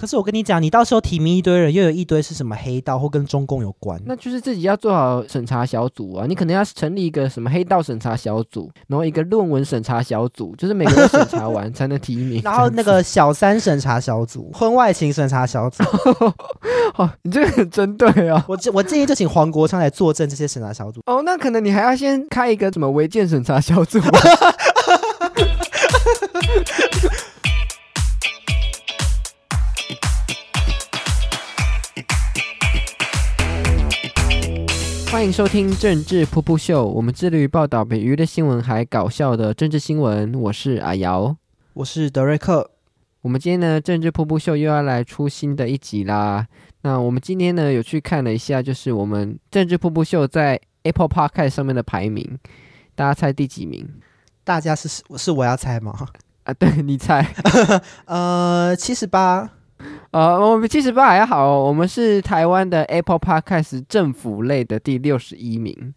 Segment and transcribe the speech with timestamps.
[0.00, 6.24] 可是我跟你讲，你到时候提名一堆人，又有一堆是什么黑道或跟中共有关，那就是自己要做好审查小组啊。
[6.26, 12.40] 你可能要成立一个什么黑道审查小组，然后一个论文审查小组，就是每个人审查完才能提名。
[12.42, 15.84] 然后那个小三审查小组、 婚外情审查小组。
[16.96, 18.42] 哦，你这个很针对啊。
[18.48, 21.02] 我我建议就请黄国昌来作证这些审查小组。
[21.04, 24.00] 哦，那可能你还要先开一个什么违建审查小组。
[35.10, 40.32] 欢迎收听政治噗噗秀，我们致力于报道比娱乐新闻还搞笑的政治新闻。
[40.36, 41.36] 我是阿瑶，
[41.74, 42.70] 我是德瑞克。
[43.22, 46.46] 我们今天呢，政治噗噗秀又要来出新的一集啦。
[46.82, 52.38] 那我们今天呢，有去看了一下，就是我们政治噗噗秀在 Apple Podcast 上面的排名，
[52.94, 53.86] 大家猜第几名？
[54.44, 56.06] 大家是是我要猜吗？
[56.44, 57.34] 啊，对，你猜。
[58.06, 59.50] 呃，七十八。
[60.12, 65.94] 呃，我们七十八还好，我们是台湾的 Apple Podcast 政府类的第六十一名，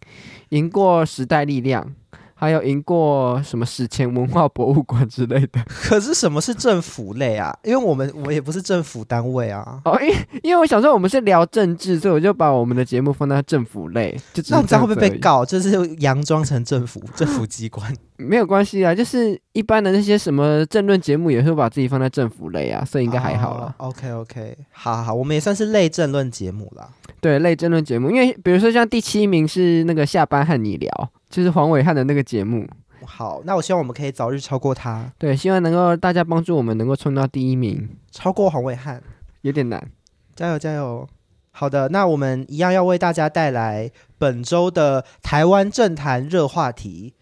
[0.50, 1.92] 赢过时代力量。
[2.34, 5.60] 还有赢过什么史前文化博物馆之类的？
[5.66, 7.56] 可是什么是政府类啊？
[7.62, 9.80] 因为我们我们也不是政府单位啊。
[9.84, 14.18] 哦，因为因为我想说我们是聊政治，所以我就把我们的节目放在政府类。
[14.32, 15.44] 就这那这样会不会被告？
[15.44, 17.94] 就是佯装成政府 政府机关？
[18.16, 23.74] 没有关系啊，就是一般的那些什么政论节目也会把自己放在政府类啊，所以应该还好了。
[23.78, 26.88] Oh, OK OK，好好好，我们也算是类政论节目啦。
[27.20, 31.10] 对，类政论节目，因为比如说像第七名是那个下班和你聊。
[31.34, 32.64] 就是黄伟汉的那个节目，
[33.04, 35.12] 好，那我希望我们可以早日超过他。
[35.18, 39.02] 对，希望能够大家帮助我们能够冲到第一名，超过黄伟汉
[39.40, 39.90] 有点难，
[40.36, 41.08] 加油加油！
[41.50, 47.14] 好的，那我们一样要为大家带来本周的台湾政坛热话题。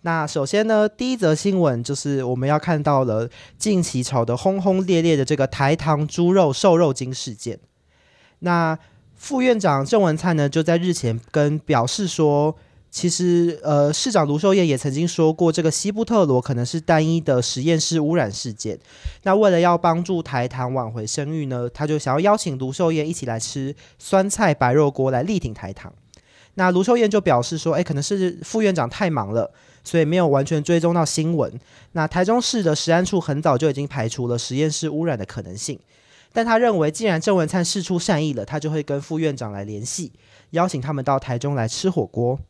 [0.00, 7.60] 那首先呢，第一则新闻就是我们要看到了近期炒得轰轰烈烈的这个台糖猪肉瘦肉精事件。
[8.38, 8.78] 那
[9.14, 12.56] 副院长郑文灿呢，就在日前跟表示说。
[12.90, 18.76] 其实，呃，市长卢秀燕也曾经说过，这个西布特罗可能是单一的实验室污染事件。
[19.22, 25.92] 那为了要帮助台糖挽回声誉呢，他就想要邀请卢秀燕一起来吃酸菜白肉锅，来力挺台糖。
[26.54, 29.52] 那卢秀燕就表示说，哎，可能是副院长太忙了，
[29.84, 31.52] 所以没有完全追踪到新闻。
[31.92, 35.78] 那台中市的食安处很早就已经排除了实验室污染的可能性，
[36.32, 40.10] 但他认为，既然郑文灿事出善意了，他就会跟副院长来联系，
[40.50, 42.40] 邀请他们到台中来吃火锅。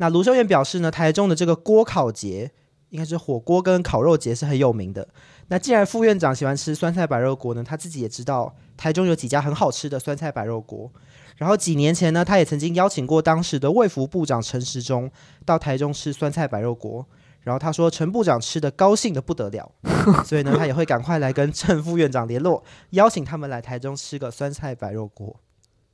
[0.00, 2.50] 那卢秀燕表示呢，台中的这个锅烤节，
[2.88, 5.06] 应该是火锅跟烤肉节是很有名的。
[5.48, 10.90] 那既然副院长喜欢吃酸菜白肉锅呢，他自己也知道台中有几家很好吃的酸菜白肉锅。
[11.36, 15.10] 然后几年前呢，他也曾经邀请过当时的卫福部长陈时中
[15.44, 17.06] 到台中吃酸菜白肉锅。
[17.42, 19.70] 然后他说陈部长吃的高兴的不得了，
[20.24, 25.36] 所以呢，他也会赶快来跟郑副院长联络，邀请他们来台中吃个酸菜白肉锅。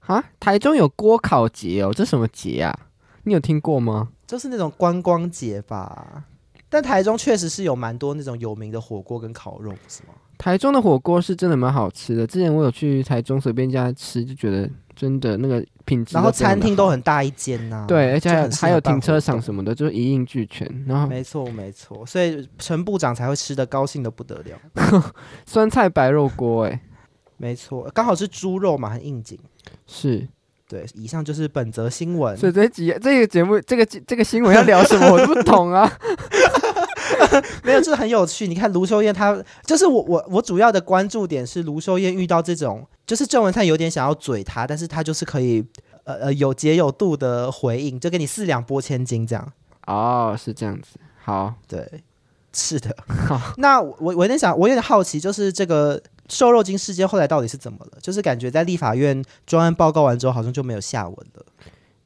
[0.01, 2.86] 啊，台中有锅烤节哦，这什么节啊？
[3.27, 4.09] 你有听过吗？
[4.25, 6.25] 就是那种观光节吧。
[6.69, 10.15] 但台中确实是有蛮多那种有名的火锅跟烤肉，是吗？
[10.39, 12.27] 台中的火锅是真的蛮好吃的。
[12.27, 16.15] 之前我有去台中随便家吃，就觉得真的那个品质。
[16.15, 20.85] 然后餐厅都很大一间呐、啊，对，而且还有，还有停车场什么的，就是一应俱全。
[20.87, 25.13] 然后没错没错，所以陈部长才会吃的高兴的不得了。
[25.47, 26.81] 酸菜白肉锅，哎，
[27.39, 29.39] 没错，刚好是猪肉嘛，很应景。
[29.87, 30.29] 是。
[30.69, 32.37] 对，以上就是本则新闻。
[32.37, 35.91] 所以这集这个节目，这个这个新闻要聊什么，我都不懂啊。
[37.63, 38.49] 没有，这、就是、很有趣。
[38.49, 45.65] 你看卢秀燕，她就是我我我主要的关注点是卢秀燕遇到这种，就是郑文灿有点想要嘴她，但是她就是可以
[46.05, 49.53] 呃呃有节有度的回应，就给你四两拨千斤这样。
[49.87, 50.99] 哦，是这样子。
[51.23, 51.89] 好，对，
[52.53, 52.97] 是的。
[53.07, 56.03] 好， 那我我有点想，我有点好奇，就是这个。
[56.29, 57.99] 瘦肉精事件后来到底是怎么了？
[58.01, 61.47] 就是感觉在立法院专案报告完之后，好像就没有下文了。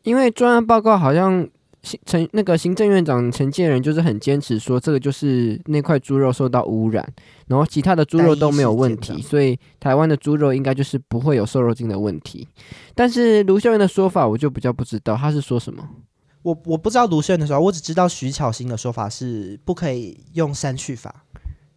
[0.03, 1.47] 因为专案报告好像
[1.83, 7.07] 行陈那个行政院长陈建仁就是很坚持说，这个就是那块猪肉受到污染，
[7.47, 12.47] 然后其他的猪肉都没有问题，所以台湾的猪肉应该就是不会有瘦肉精的问题。
[12.95, 15.89] 但是卢秀燕的说法我就比较不知道，他是说什么？
[16.43, 21.25] 我我不知道卢秀燕的说法，我只知道徐巧芯的说法是不可以用删去法。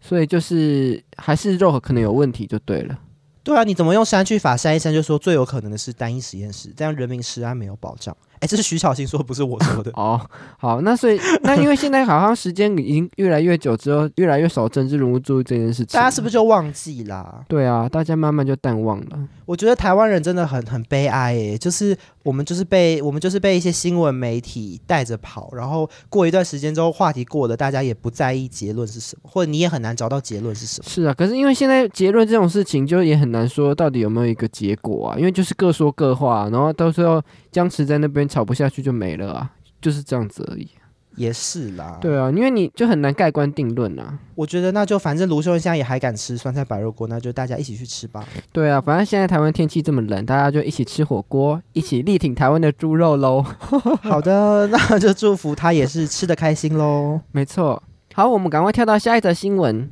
[0.06, 3.00] 所以就是还是肉可能有问题就对了。
[3.42, 8.16] 对啊，你怎么用删去法删一删就说最有可能的是单一实验室，这样人民食安没有保障。
[8.44, 9.90] 哎，这是徐小新说，不是我说的。
[9.94, 10.20] 哦，
[10.58, 17.42] 好，那所以那因为现在好像时间已经越来越久之后，越来越少政治人物注意这件事情，大家是不是就忘记啦？
[17.48, 19.18] 对啊，大家慢慢就淡忘了。
[19.46, 30.90] 我觉得台湾人真的很很悲哀诶，就是我们就是被我们就是被一些新闻媒体带着跑，然后过一段时间之后话题过了，大家也不在意结论是什么，或者你也很难找到结论是什么。
[30.90, 40.68] 是啊，可是因为现在结论这种事情就也很难说到底有没有一个结果啊，因为就是各说各话，然后到时候僵持在那边吵不下去就没了啊，就是这样子而已。
[41.16, 44.18] 也是啦，对啊，因为你就很难盖棺定论啊。
[44.34, 48.26] 我觉得那就反正卢秀恩现在也还敢吃酸菜白肉锅，那就大家一起去吃吧。
[48.52, 53.44] 对啊，反正现在台湾天气这么冷，大家就一起吃火锅，一起力挺台湾的猪肉喽。
[54.02, 57.22] 好的，那就祝福他也是吃的开心喽。
[57.32, 57.84] 没错，
[58.16, 59.92] 好，我们赶快跳到下一则新闻。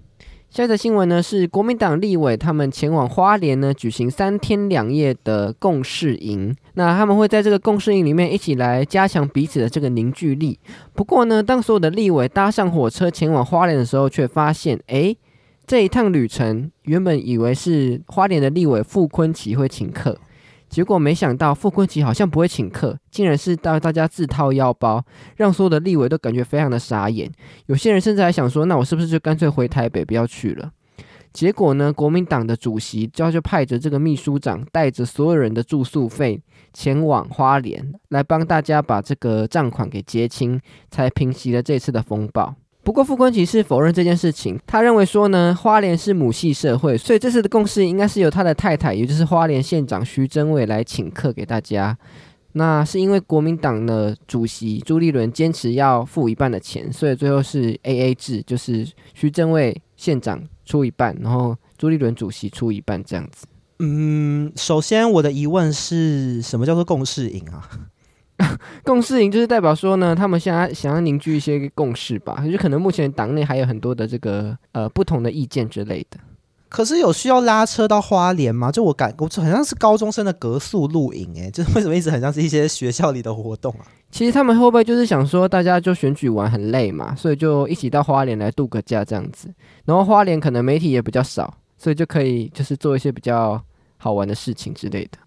[0.51, 6.53] 下一则新闻呢，是国民党立委他们前往花莲呢举行三天两夜的共事营。
[6.74, 10.59] 那他们会在这个共事营里面一起来加强彼此的这个凝聚力。
[10.94, 15.15] 不过呢，当所有的立委搭上火车前往花莲的时候，却发现，哎，
[15.65, 20.18] 这一趟旅程原本以为是花莲的立委傅昆萁会请客。
[20.72, 25.04] 结果没想到，傅崐萁好像不会请客，竟然是到大家自掏腰包，
[25.36, 27.30] 让所有的立委都感觉非常的傻眼。
[27.66, 30.72] 有些人甚至还想说，那我是不是就干脆回台北不要去了？
[31.34, 36.42] 结果呢，国民党的主席就就派着这个秘书长，带着所有人的住宿费
[36.74, 40.58] 前往花莲，来帮大家把这个账款给结清，
[40.90, 42.56] 才平息了这次的风暴。
[42.83, 51.98] 不过傅崐萁是否认这件事情，他认为说呢，花莲是母系社会，所以这次的共识应该是由他的太太，也就是花莲县长徐榛蔚来请客给大家。
[52.54, 63.45] 那是因为国民党的主席朱立伦坚持要付一半的钱，所以最后是 AA 制，就是徐榛蔚县长出一半，然后朱立伦主席出一半这样子。
[63.80, 67.69] 嗯，首先我的疑问是什么叫做共识营啊？
[68.84, 76.18] 共识营就是代表说呢，他们现在想要凝聚一些共识吧，就可能目前党内还有很多的这个呃不同的意见之类的。
[76.70, 78.72] 可是有需要拉车到花莲吗？
[78.72, 83.84] 就我感，我很像是高中生的格宿露营，哎，就是为什么一直很像是一些学校里的活动啊？
[84.10, 89.54] 其实他们会不会就是想说，大家就选举完很累嘛，所以就一起到花莲来度个假这样子。
[89.84, 93.62] 然后花莲可能媒体也比较少，所以就可以就是做一些比较
[93.98, 95.18] 好玩的事情之类的。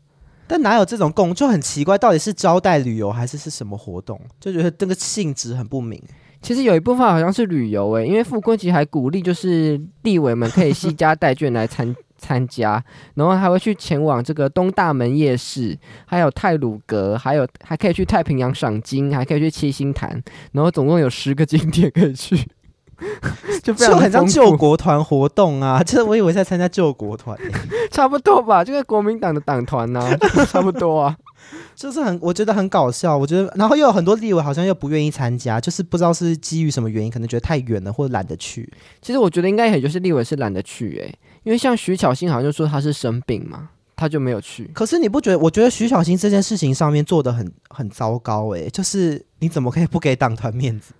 [0.46, 4.20] 但哪有这种共，就很奇怪，到底是招待旅游还是是什么活动？
[4.38, 6.00] 就觉得这个性质很不明。
[6.42, 22.36] 其实有一部分好像是旅游诶，因为傅崐萁还鼓励就是地委们可以携家带眷来参参加，然后还会去前往这个东大门夜市，还有泰鲁阁，还有还可以去太平洋赏金，还可以去七星潭，然后总共有十个景点可以去。
[23.62, 25.82] 就非常就很像救国团活动啊！
[25.84, 27.36] 就是我以为在参加救国团，
[27.90, 30.16] 差不多吧，就是国民党的党团呐，
[30.50, 31.16] 差不多啊。
[31.76, 33.16] 就是很，我觉得很搞笑。
[33.16, 38.72] 我觉得，然后又有很多立委好像又不愿意参加，就是不知道是基于什么原因，可能觉得太远了或者懒得去。
[39.02, 44.70] 其实我觉得应该也就是立委是懒得去哎、欸，因为像徐巧芯好像就说他是生病嘛，他就没有去。
[44.72, 45.38] 可是你不觉得？
[45.38, 50.94] 我觉得徐巧芯这件事情上面做的很很糟糕哎、欸，就是你怎么可以不给党团面子？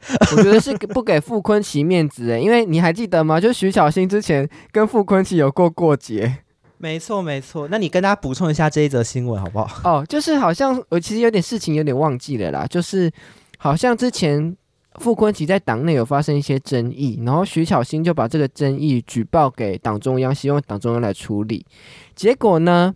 [0.36, 3.40] 我觉得是不给傅坤奇面子诶，因为你还记得吗？
[3.40, 6.38] 就徐巧芯之前跟傅坤奇有过过节。
[6.78, 9.90] 没错没错，那你跟大家补充一下这一则新闻好不好？
[9.90, 13.10] 哦，就是好像我其实有点事情有点忘记了啦，就是
[13.58, 14.56] 好像之前
[15.00, 21.66] 傅坤奇在党内有发生一些争议，然后徐巧芯就把这个争议举报给党中央，希望党中央来处理。
[22.14, 22.94] 结果呢，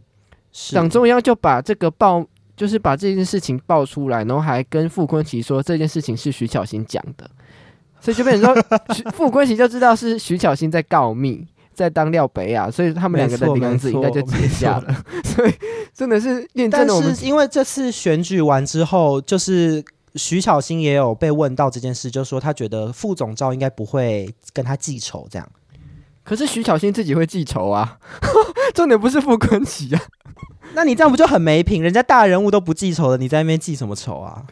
[0.72, 2.24] 党中央就把这个报。
[2.56, 7.28] 就是把这件事情爆出来，然后还跟傅坤奇说这件事情是徐巧芯讲的，
[8.00, 8.62] 所以就变成说
[9.12, 15.04] 傅坤奇就知道是徐巧芯在告密，在当廖北亚，所以他们两个的名字应该就结下了。
[15.24, 15.54] 所以
[15.94, 17.08] 真的是验证了我们。
[17.08, 19.82] 但是因为这次选举完之后，就是
[20.14, 25.48] 徐巧芯也有被问到这件事，就是说他觉得副总召应该不会跟他记仇这样。
[26.22, 27.98] 可是徐巧芯自己会记仇啊，
[28.74, 30.00] 重点不是傅坤奇啊。
[30.74, 31.82] 那你这样不就很没品？
[31.82, 34.42] 人家大人物都不记仇了，你在那边记什么仇啊？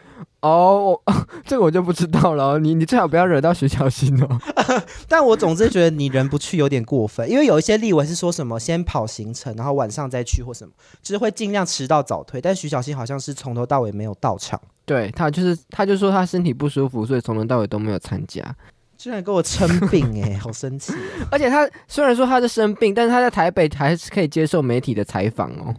[0.40, 0.98] 哦，
[1.44, 2.58] 这个我就不知道了。
[2.58, 4.40] 你你最好不要惹到徐小新哦。
[5.06, 10.72] 但我总之觉得你人不去有点过分，因为有一些例文是说什么先跑行程，然后晚上再去或什么，
[11.02, 12.40] 就是会尽量迟到早退。
[12.40, 14.58] 但徐小新好像是从头到尾没有到场。
[14.86, 18.42] 对，他就是他就说他身体不舒服，所以从头到尾都没有参加。
[18.96, 20.92] 居然给我称病哎，好生气！
[21.30, 25.74] 而且他虽然说他是生病，但是他在台北还是可以接受媒体的采访哦。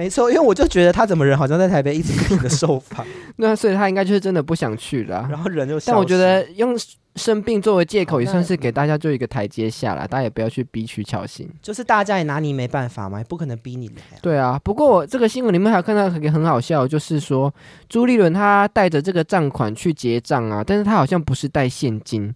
[0.00, 5.26] 没错，因为我就觉得他怎么人好像在台北一直不停的受访， 那所以他应该就是真的不想去了。
[5.30, 6.74] 然后人就，但我觉得用
[7.16, 10.06] 生病作为借口，也算是给大家做一个台阶下啦。
[10.06, 14.18] 大家也不要去逼取巧心，就是大家也拿你没办法嘛，也不可能逼你来啊。
[14.22, 17.52] 对啊，不过我这个新闻里面还有看到一个很好笑，就是说
[17.86, 22.34] 朱立伦他带着这个账款去结账啊，但是他好像不是带现金。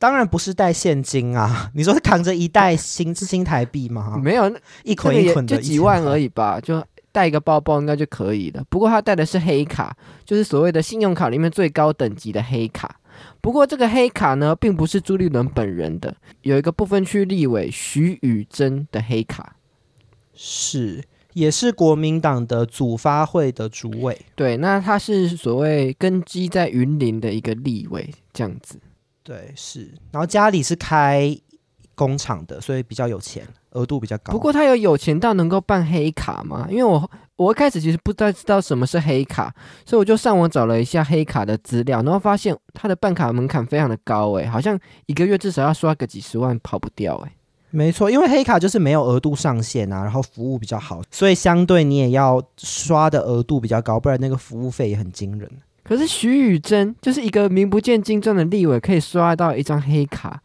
[0.00, 1.68] 当然不是带现金啊！
[1.74, 4.16] 你说是扛着一袋新新台币吗？
[4.22, 4.48] 没有，
[4.84, 6.80] 一捆一捆的，就几万而已吧，就
[7.18, 8.62] 带一个包包应该就可以了。
[8.70, 13.00] 不过他带的是黑卡，就是所谓的信用卡里面最高等级的黑卡。
[13.40, 19.56] 不过这个黑卡呢，并不是朱立伦本人的，有一个不分区立委徐宇珍的黑卡，
[20.32, 24.16] 是也是国民党的组发会的主委。
[24.36, 28.78] 对，那他是所谓根基在云林的一个立委，这样子。
[29.24, 31.36] 对，是，然后家里是开
[31.96, 34.32] 工厂的，所以比较有钱，额度比较高。
[34.32, 36.66] 不过他有有钱到能够办黑卡吗？
[36.70, 47.32] 因为我我一开始其实不太知道什么是黑卡，所以我就上网找了一下黑卡的资料，然后发现他的办卡门槛非常的高，诶，好像一个月至少要刷个几十万，跑不掉，诶。
[47.70, 55.50] 没错，因为黑卡就是没有额度上限啊，然后服务比较好，所以相对你也要刷的额度比较高，不然那个服务费也很惊人。
[55.84, 60.40] 可是徐宇珍就是一个名不见经传的立委，可以刷到一张黑卡，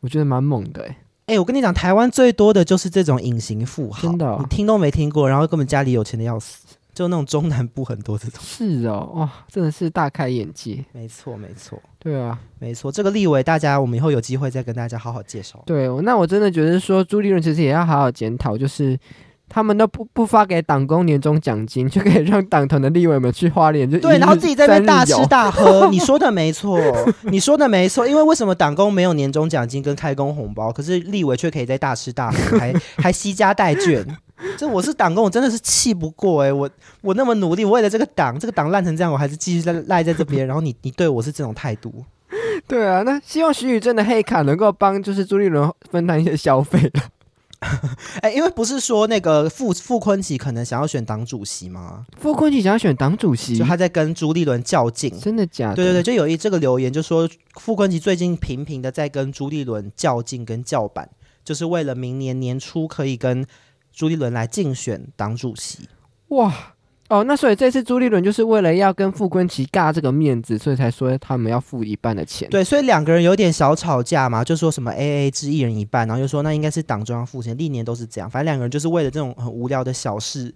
[0.00, 0.96] 我觉得蛮猛的哎、欸。
[1.32, 8.38] 哎、欸，我跟你讲，台湾最多的就是这种隐形富豪，真的、哦，你听都没听过，然后根本家里有钱的要死，就那种中南部很多这种。
[8.42, 10.84] 是哦，哇，真的是大开眼界。
[10.92, 15.62] 没错，没错，对啊，没错，这个立委大家，我们以后有机会再跟大家好好介绍。
[15.64, 18.98] 对，那我真的觉得说朱立伦其实也要好好检讨，就是。
[19.52, 25.86] 他们都不不发给党工年终奖金，就可以让党团的立委们去花莲，就对，然后自己在那边大吃大喝。
[25.92, 26.80] 你说的没错，
[27.24, 34.02] 你说的没错，因为为什么党工没有年终奖金跟开工红包，可是立委却可以在大吃大喝，还 还惜家带眷？
[34.56, 36.52] 这我是党工，我真的是气不过哎、欸！
[36.52, 36.68] 我
[37.00, 40.44] 我那么努力，我为了这个党，这个党烂成这样，我还是继续在赖在这边。
[40.46, 41.92] 然后你你对我是这种态度？
[42.66, 46.90] 对啊，那希望徐宇珍的黑卡能够帮就是朱立伦分担一些消费
[48.20, 52.04] 哎、欸，因为不是说那个傅傅坤奇可能想要选党主席吗？
[52.18, 55.76] 傅坤奇想要选党主席，就他在跟朱立伦较劲，真的假的？
[55.76, 61.08] 对对对，就有一这个留言就说傅坤奇最近频频的在跟朱立伦较劲跟叫板，
[61.44, 63.46] 就是为了明年年初可以跟
[63.92, 65.88] 朱立伦来竞选党主席。
[66.28, 66.74] 哇！
[67.12, 72.48] 哦，那所以这次朱立伦就是为了要跟傅崐萁尬这个面子，所以才说他们要付一半的钱。
[72.48, 78.30] 对，所以两个人有点小吵架嘛，就说什么 AA 制一人一半，然后又说那应该是党中央付钱，历年都是这样。
[78.30, 80.54] 反正两个人就是为了这种很无聊的小事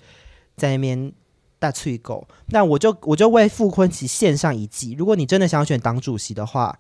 [0.57, 1.13] 在那边
[1.59, 2.27] 大吹狗。
[2.47, 6.79] 那我就我就为傅崐萁献上一计，如果你真的想选党主席的话，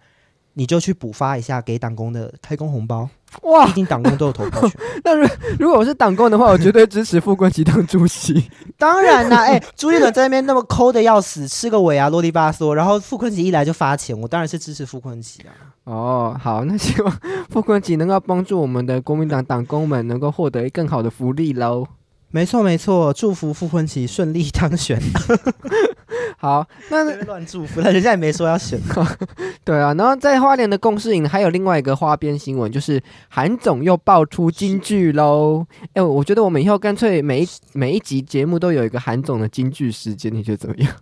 [0.58, 3.06] 你就去补发一下给党工的开工红包。
[3.42, 4.70] 哇，毕竟党工都有投票权。
[5.04, 8.48] 那如如果我是党工的话，我绝对支持傅昆萁当主席。
[8.78, 15.52] 当然啦，哎、欸，朱立伦在那边那么抠的要死，吃个尾啊，啰里吧嗦，然后傅昆萁一来就发钱，我当然是支持傅昆萁啊。
[15.84, 17.18] 哦，好，那希望
[17.50, 21.86] 傅昆萁能够帮助我们的国民党党工们能够获得更好的福利喽。
[22.30, 25.00] 没错没错，祝福傅昆萁顺利当选。
[26.38, 28.78] 好，那乱祝福，但人家也没说要选。
[29.64, 35.66] 对啊，然后在花莲的共识营还有另外一个花边新闻，就是韩总又爆出金句喽。
[35.94, 40.92] 哎，我觉得我们以后干脆每一每一集节目都有一个韩总的金句时间，你觉得怎么样？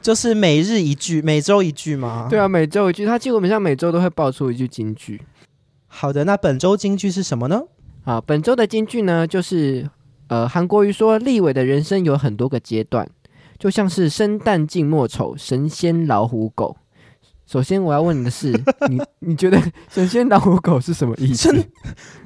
[0.00, 2.28] 就是每日一句，每周一句吗？
[2.30, 5.20] 对啊，每周一句，他基本上每周都会爆出一句金句。
[5.88, 7.62] 好的，那本周金句是什么呢？
[8.04, 9.88] 啊，本周的金句呢，就是
[10.28, 13.08] 呃，韩国瑜说，立委的人生有很多个阶段。
[13.56, 16.76] 就像是生旦净末丑，神仙老虎狗。
[17.46, 18.50] 首先我要问你的是，
[18.90, 21.50] 你你觉得神仙老虎狗是什么意思？
[21.50, 21.64] 真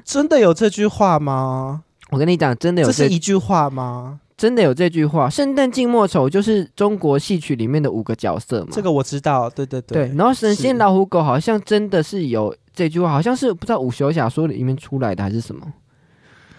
[0.03, 1.83] 真的有这句话吗？
[2.09, 4.19] 我跟你讲，真的有这，这是一句话吗？
[4.35, 5.29] 真的有这句话。
[5.29, 8.69] 生旦净末丑就是中国戏曲里面的五个角色嘛。
[8.71, 10.07] 这个我知道，对对对。
[10.07, 15.65] 对，然后神仙老虎狗好像真的是有这句话，好像是不知道武侠小说里面出来的还是什么？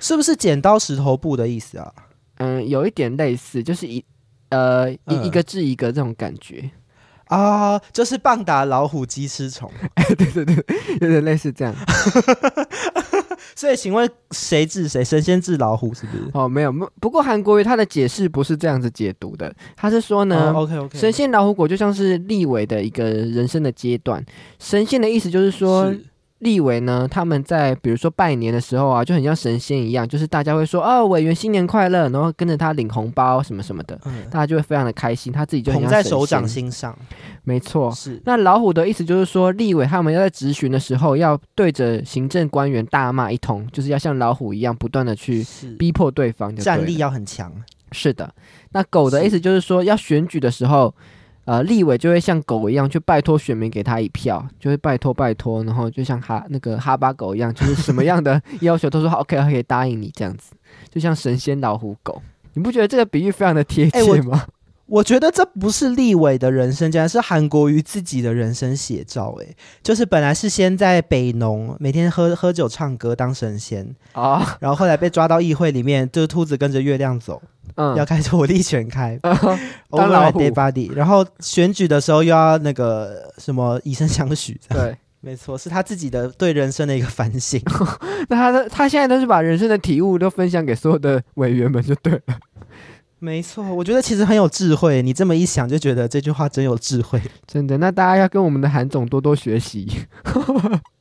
[0.00, 1.92] 是不是剪刀石头布的意思啊？
[2.38, 4.04] 嗯，有一点类似，就是一。
[4.50, 6.68] 呃，一、嗯、一个治一个这种感觉
[7.26, 9.70] 啊，就是棒打老虎，鸡吃虫。
[9.94, 10.56] 哎，对对对，
[11.00, 11.72] 有点类似这样。
[13.54, 15.04] 所以，请问谁治谁？
[15.04, 16.30] 神仙治老虎是不是？
[16.34, 24.20] 哦，没有，不过韩国瑜他的解释不是这样子解读的，他是说呢、哦、OK OK，神仙老虎果就像是立委的一个人生的阶段，
[24.58, 25.88] 神仙的意思就是说。
[25.92, 26.04] 是
[26.40, 35.70] 立委呢，他们在比如说拜年的时候啊，就很像神仙一样，就是大家会说哦，委员新年快乐，然后跟着他领红包什么什么的，嗯、大家就会非常的开心，他自己就。
[35.72, 36.96] 捧在手掌心上，
[37.44, 37.90] 没错。
[37.92, 45.46] 是那老虎的意思就是说，立委他们要在质询的时候，要对着行政官员大骂一通，就是要像老虎一样，不断的去
[45.78, 47.52] 逼迫对方，战力要很强。
[47.92, 48.34] 是的，
[48.72, 50.94] 那狗的意思就是说，要选举的时候。
[51.50, 60.52] 呃立委就会像狗一样去拜托选民给他一票，就会拜托拜托，然后就像哈那个哈巴狗一样，就是什么样的要求都说 OK OK 答应你这样子，
[60.88, 62.22] 就像神仙老虎狗。
[62.52, 64.38] 你不觉得这个比喻非常的贴切吗？
[64.38, 64.46] 欸
[64.90, 69.36] 我觉得这不是立伟的人生，竟然是韩国瑜自己的人生写照。
[69.40, 69.46] 哎，
[69.84, 77.40] 就是本来是先在北农每天喝喝酒唱歌当神仙啊，哦、然后后来被抓到议会里面，就是兔子跟着月亮走，
[77.76, 79.58] 嗯，要开火力全开，嗯、
[79.96, 84.60] 当老虎 body，然后选举的时候又要那个什么以身相许。
[84.68, 87.62] 对， 没错，是他自己的对人生的一个反省。
[88.28, 92.22] 那他的他现在都是把人生的体悟都分享给所有的委员们就对了。
[93.20, 95.02] 没错，我觉得其实很有智慧。
[95.02, 97.78] 你这么一想，就觉得这句话真有智慧，真的。
[97.78, 99.86] 那大家要跟我们的韩总多多学习，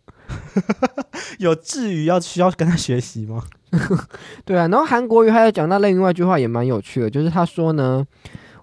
[1.39, 3.43] 有至于要需要跟他学习吗？
[4.45, 4.67] 对啊。
[4.67, 8.05] 然后韩国瑜还有讲到另外一句话也蛮有趣的，就是他说呢。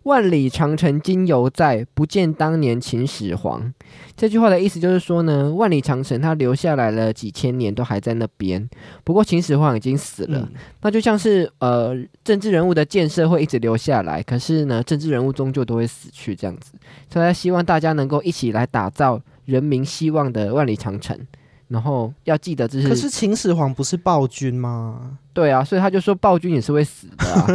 [0.06, 3.74] 万里长城今犹在，不见当年秦始皇。
[4.16, 8.70] 这句话的意思就是说呢，万里长城它留下来了几千年都还在那边。
[9.02, 10.48] 不过秦始皇已经死了，嗯、
[10.80, 16.74] 那就像是呃政治人物的建设会一直留下来，可是呢政治人物终究都会死去这样子。
[17.12, 21.18] 所以他希望大家能够一起来打造人民希望的万里长城。
[21.66, 22.88] 然后要记得这是。
[22.88, 25.18] 可是秦始皇不是暴君吗？
[25.32, 27.46] 对啊，所以他就说暴君也是会死的啊。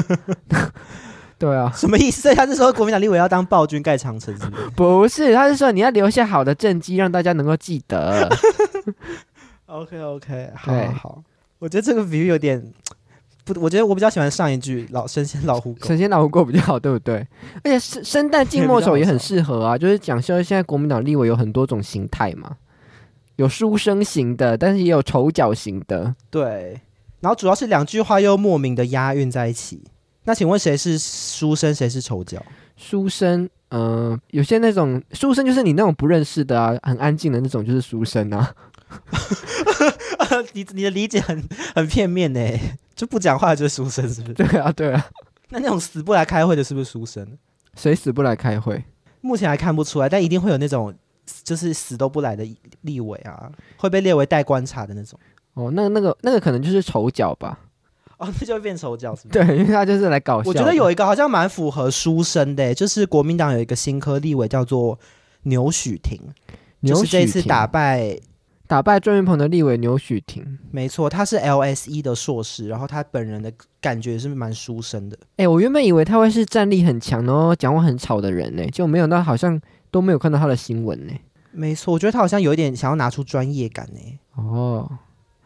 [1.41, 2.33] 对啊，什么意思？
[2.35, 4.69] 他是说国民党立委要当暴君盖长城是不是？
[4.77, 8.29] 不是，他是说你要留下好的政绩，让大家能够记得。
[9.65, 11.23] OK OK，好好好，
[11.57, 12.63] 我觉得这个比喻有点
[13.43, 17.25] 不，我觉得我比较喜欢上一句“老神仙老虎狗”，神仙老虎狗比较好，对不对？
[17.63, 22.55] 而且生生旦净末丑也很适合啊，就是讲说现在国民党立委有很多种形态嘛，
[23.37, 26.79] 有书生型的，但是也有丑角型的，对。
[27.19, 29.83] 然后主要是两句话又莫名的押韵在一起。
[30.23, 32.43] 那请问谁是书生，谁是丑角？
[32.77, 38.53] 书生，嗯、呃，有些那种书生就是你那种不认识的啊，很安静的那种就是书生啊。
[40.53, 41.43] 你你的理解很
[41.75, 42.39] 很片面呢，
[42.95, 44.33] 就不讲话就是书生，是不是？
[44.33, 45.05] 对啊，对啊。
[45.49, 47.37] 那那种死不来开会的，是不是书生？
[47.75, 48.83] 谁死不来开会？
[49.21, 50.93] 目前还看不出来，但一定会有那种
[51.43, 52.45] 就是死都不来的
[52.81, 55.19] 立委啊，会被列为待观察的那种。
[55.53, 57.59] 哦，那那个那个可能就是丑角吧。
[58.21, 59.43] 哦，那就会变丑角是不是？
[59.43, 60.47] 对，因为他就是来搞笑。
[60.47, 64.97] 我觉得有一个好像蛮符合书生的，就是国民党有一个新科立委叫做
[65.43, 66.19] 牛许庭，
[66.81, 68.15] 牛煦庭就是这一次打败
[68.67, 70.59] 打败郑云鹏的立委牛许庭。
[70.69, 73.51] 没错，他是 LSE 的硕士，然后他本人的
[73.81, 75.17] 感觉是蛮书生的。
[75.31, 81.13] 哎、欸，我原本以为他会是战力很强哦，讲话很吵的人呢，就没有到好像都没有看到他的新闻呢。
[81.51, 84.19] 没错，我觉得他好像有一点想要拿出专业感呢。
[84.35, 84.87] 哦。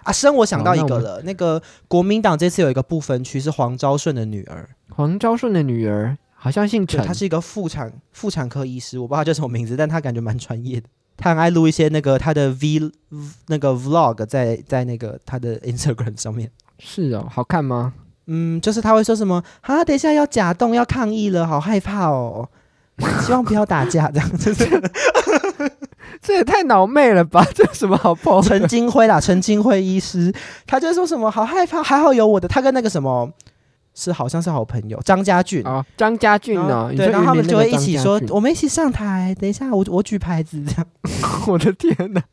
[0.06, 10.88] 啊，生我想到一个了，那，那个国民党这次有一个不分区是黄昭顺的女儿，黄昭顺的女儿好像姓陈，她是一个妇产妇产科医师，我不知道她叫什么名字，但她感觉蛮专业的，
[11.18, 12.92] 她很爱录一些那个她的 V
[13.48, 16.52] 那个 Vlog 在在那个她的 Instagram 上面。
[16.78, 17.94] 是哦，好看吗？
[18.28, 22.48] 嗯，就是她会说什么啊，等一下要假动要抗议了，好害怕哦，
[23.26, 24.54] 希望不要打架这样子。
[26.22, 27.46] 这也太脑媚了吧！
[27.54, 28.42] 这有什么好破？
[28.42, 30.34] 陈金辉啦，陈金辉医师，
[30.66, 32.48] 他就说什么好害怕，还好有我的。
[32.48, 33.30] 他跟那个什么
[33.94, 36.92] 是好像是好朋友，张家俊啊，张家俊呢？
[36.96, 39.36] 对，然后他们就会一起说，我们一起上台。
[39.40, 40.86] 等一下，我我举牌子这样。
[41.48, 42.24] 我的天哪！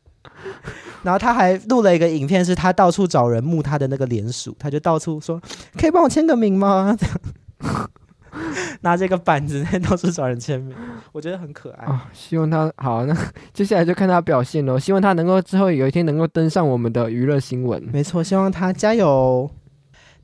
[1.03, 5.41] 然后他还录了一个影片，是他到处找人募他的那个联署，他就到处说，
[5.77, 6.95] 可以帮我签个名吗？
[6.97, 7.89] 这样。
[8.81, 10.75] 拿这个板子在到处找人签名，
[11.11, 11.99] 我觉得很可爱啊、哦！
[12.13, 13.15] 希望他好，那
[13.53, 14.77] 接下来就看他表现喽。
[14.77, 17.81] 希望他能够之后有一天能够登上我们的娱乐新闻。
[17.91, 19.49] 没错，希望他加油。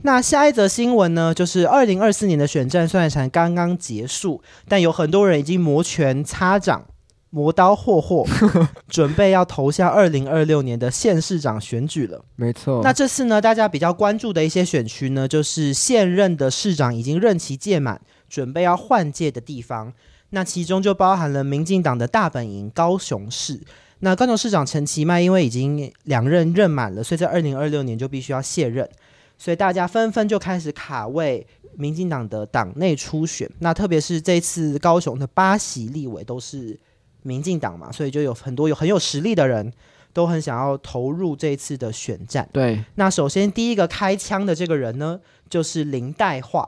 [0.02, 6.86] 那下一则新闻呢，就是二零二四年的选战虽然才刚刚结束，但有很多人已经摩拳擦掌。
[7.32, 8.26] 磨刀霍霍，
[8.89, 12.26] 准备要投下二零二六年的县市长选举了。
[12.36, 19.94] 没错，那这次呢，大家比较关注的一些选区呢，就是现任的市长已经任期届满，准备要换届的地方。
[20.32, 23.62] 那其中就包含了民进党的大本营高雄市。
[24.00, 28.89] 那高雄市长陈其迈因为已经两任任满了，所以在二零二六年就必须要卸任，
[29.38, 33.48] 所以大家纷纷就开始卡位民进党的党内初选。
[33.60, 36.80] 那特别是这次高雄的八席立委都是。
[37.21, 39.71] 民进党嘛，所以就有很多有很有实力的人
[40.13, 42.47] 都很想要投入这一次的选战。
[42.51, 46.67] 对，那首先第一个开枪的这个人呢，就是林岱樺。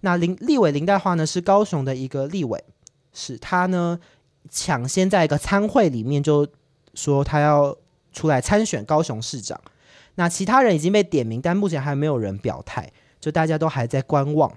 [0.00, 2.62] 那林立委林岱樺呢，是高雄的一个立委，
[3.12, 3.98] 是他呢
[4.48, 6.46] 抢先在一个参会里面就
[6.94, 7.76] 说他要
[8.12, 9.60] 出来参选高雄市长。
[10.16, 14.52] 那其他人已经被点名，但目前还没有人表态，就大家都还在观望。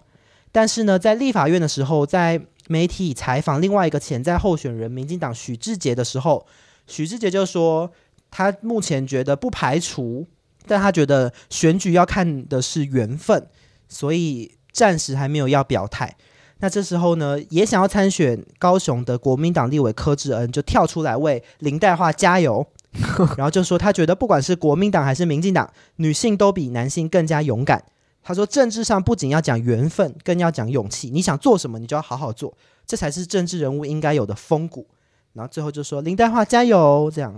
[0.51, 6.45] 但是呢，在立法院的时候，在媒体采访另外一个潜在候选人民进党许志杰的时候，
[6.87, 7.91] 许志杰就说
[8.31, 10.25] 他目前觉得不排除，
[10.65, 13.47] 但他觉得选举要看的是缘分，
[13.87, 16.15] 所以暂时还没有要表态。
[16.59, 22.65] 那这时候呢，也想要参选高雄的国民党立委柯志恩就跳出来为林黛华加油，
[23.35, 27.83] 然后就说他觉得不管是国民党还是民进党，女性都比男性更加勇敢。
[28.23, 31.09] 他说政治上不仅要讲缘分，更要讲勇气。
[31.09, 32.55] 你想做什么，你就要好好做，
[32.85, 34.87] 这才是政治人物应该有的风骨。
[35.33, 37.33] 然后最后就说林黛华加油，这样。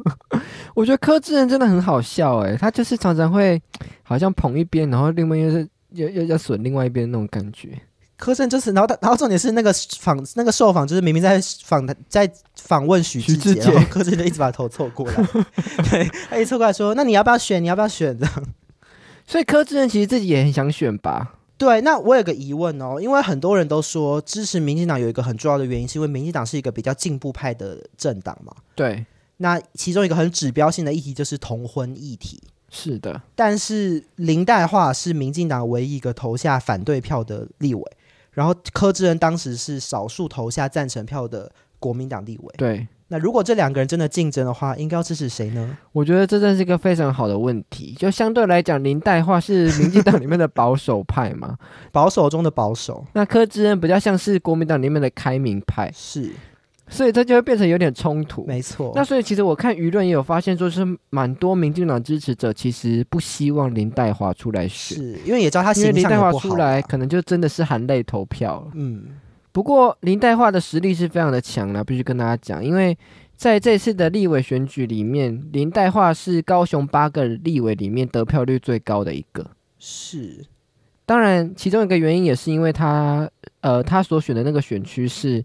[0.74, 3.60] 我觉得柯智仁真的很好笑诶，他就是常常会
[4.02, 7.80] 好像捧一边，然后另外又是又又要损另外一边那种感觉。
[8.16, 15.14] 柯震就是，然后他，然后重点是那个访那个受访，就是明明在访谈，在访问许志杰，然后柯震就一直把头凑过来，
[15.90, 17.62] 对，他一凑过来说：“那你要不要选？
[17.62, 18.44] 你要不要选？”这样，
[19.26, 21.34] 所以柯志恩其实自己也很想选吧？
[21.56, 28.52] 对，那我有个疑问哦，因为很多人都说支持民进党有一个很重要的原因，是因为民进党是一个比较进步派的政党嘛？
[28.74, 29.06] 对，
[29.36, 32.42] 那其中一个很指标性的议题就是同婚议题。
[32.70, 37.82] 是的，但是林黛华是民进党唯一一个投下反对票的立委。
[38.34, 42.54] 然后柯志恩当时是少数投下赞成票的国民党立委。
[42.58, 45.78] 对，那如果这两个人真的竞争的话，应该要支持谁呢？
[45.92, 47.94] 我觉得这真是一个非常好的问题。
[47.98, 51.56] 就相对来讲，林黛化是民进党里面的保守派嘛，
[51.92, 53.04] 保守中的保守。
[53.12, 55.90] 那柯志恩比较像是国民党里面的开明派。
[55.94, 56.32] 是。
[56.86, 58.92] 所以这就会变成有点冲突，没错。
[58.94, 68.70] 那所以其实我看舆论也有发现，说是蛮多民进党支持者其实不希望林黛华出来选，是因为也知道他形象林黛华出来可能就真的是含泪投票。
[68.74, 69.06] 嗯，
[69.50, 72.96] 不过林黛华的实力是非常的强的，必须跟大家讲，因为
[73.34, 79.50] 在这次的立委选举里面，林黛华是高雄八个立委里面得票率最高的一个。
[79.78, 80.44] 是，
[81.06, 83.28] 当然其中一个原因也是因为他，
[83.62, 85.42] 呃，他所选的那个选区是。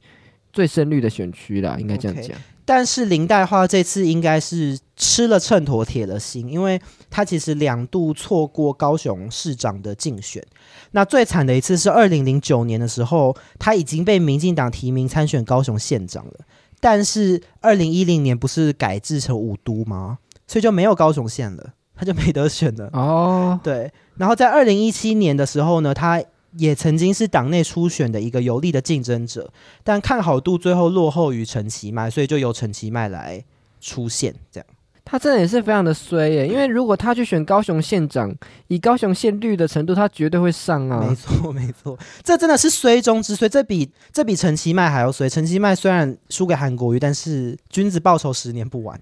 [0.59, 2.25] 最深绿的选区啦，应该这样讲。
[2.25, 10.45] Okay, 但是林黛花这次应该是吃了秤砣铁了心，因为他其实两度错过高雄市长的竞选。
[10.91, 16.33] 那最惨的一次是二零零九年的时候，他已经被民进党提名参选高雄县长了。
[16.81, 20.17] 但是二零一零年不是改制成五都吗？
[20.45, 22.89] 所以就没有高雄县了，他就没得选了。
[22.91, 23.89] 哦，对。
[24.17, 26.21] 然后在二零一七年的时候呢，他。
[26.57, 29.51] 也曾经是党内初选的一个有力的竞争者，
[29.83, 33.43] 但看好度最后落后于陈其迈，所以就由陈其迈来
[33.79, 34.33] 出现。
[34.51, 34.67] 这样，
[35.05, 38.33] 他真的也是非常的衰耶，因为如果他去选高雄县长，
[38.67, 41.05] 以高雄县绿的程度，他绝对会上啊。
[41.07, 45.29] 没错，没错，这真的是衰中之衰，这比这比陈其迈还要衰。
[45.29, 48.99] 陈其迈虽然输给韩国瑜，但是君子报仇十年不晚。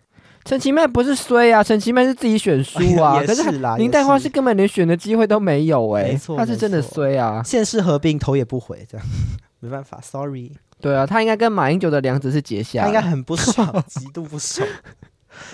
[0.48, 3.20] 陈其迈不是衰啊，陈其迈是自己选输啊。
[3.28, 7.44] 可是啦，林黛花是根本连选的机会都没有哎、欸，没错，他是真的衰啊。
[7.44, 9.06] 现世合并头也不回，这样
[9.60, 10.54] 没办法，sorry。
[10.80, 14.66] 对啊，他应该跟马英九的梁子是结下，他应该很不爽， 极度不爽。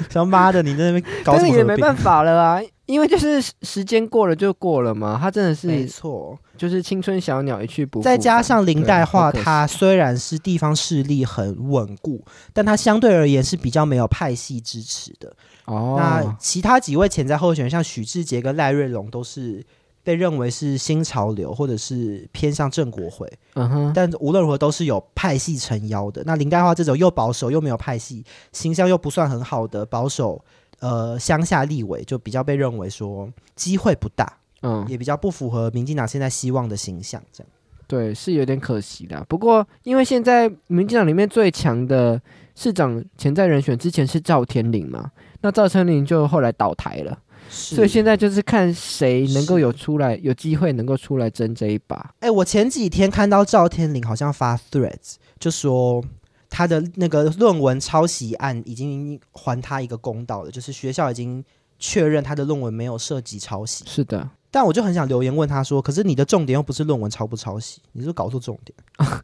[0.09, 1.43] 想妈的，你在那边搞什么？
[1.43, 5.17] 但是也没办法了啊，因为就是时间过了就过了嘛。
[5.21, 8.03] 他真的是没错，就是青春小鸟一去不复。
[8.03, 15.33] 再加上林黛化，他虽然是地方势力很稳固，但他相对而言是比较没有派系支持的。
[15.65, 19.63] 哦，那其他几位潜在候选人，像许志杰跟赖瑞龙，都是。
[20.03, 26.21] 被认为是新潮流，或者是偏向正国会，嗯哼，但无论如何都是有派系撑腰的。
[26.25, 30.43] 那林黛花这种又保守又没有派系，形象又不算很好的保守，
[30.79, 37.49] 呃，乡下立委就比较被认为说机会不大，嗯，也比较不符合民进党现在希望的形象，这样。
[37.87, 39.23] 对，是有点可惜的。
[39.29, 42.19] 不过因为现在民进党里面最强的
[42.55, 45.11] 市长潜在人选之前是赵天麟嘛，
[45.41, 47.17] 那赵天麟就后来倒台了。
[47.49, 51.95] 所以现在就是看谁能够有出来，有机会能够出来争这一把。
[52.19, 56.03] 哎、欸，我前几天看到赵天林好像发 threads，就说
[56.49, 61.43] 他的那个论文抄袭案已经还他一个公道了，就是学校已经
[61.79, 63.83] 确认他的论文没有涉及抄袭。
[63.87, 68.75] 是的，但我就很想留言问他说：“可是你的重点又不是论文抄不抄袭，你是不是搞错重点？”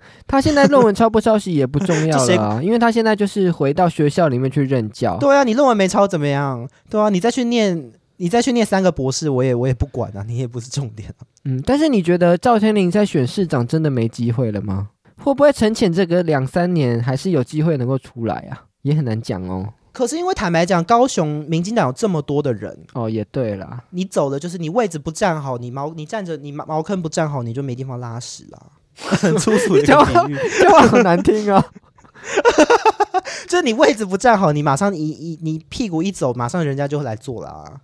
[0.28, 5.18] 他现在论文抄不抄袭也不重要了、 啊，因为他现在就是回到学校里面去任教。
[5.18, 6.68] 对啊，你论文没抄怎么样？
[6.90, 7.92] 对啊，你再去念。
[8.22, 11.24] 你再去念三个博士，我也我也不管啊， 你也不是重点啊。
[11.46, 14.90] 嗯，但是你觉得赵天林在选市长真的没机会了吗？
[15.18, 18.66] 会不会陈潜这个两三年还是有机会能够出来啊？
[18.82, 19.74] 也很难讲哦。
[19.94, 28.60] 可是因为坦白讲，高雄民进党有这么多的人哦，也对啦，你走的就是你位置不站好，你茅你站着你茅茅坑不站好，你就没地方拉屎啦。
[28.96, 31.66] 很粗俗的一个比喻，这话很难听啊。
[33.48, 37.80] 就是你位置不站好，你马上你你你屁股一走，马上人家就会来坐了啊。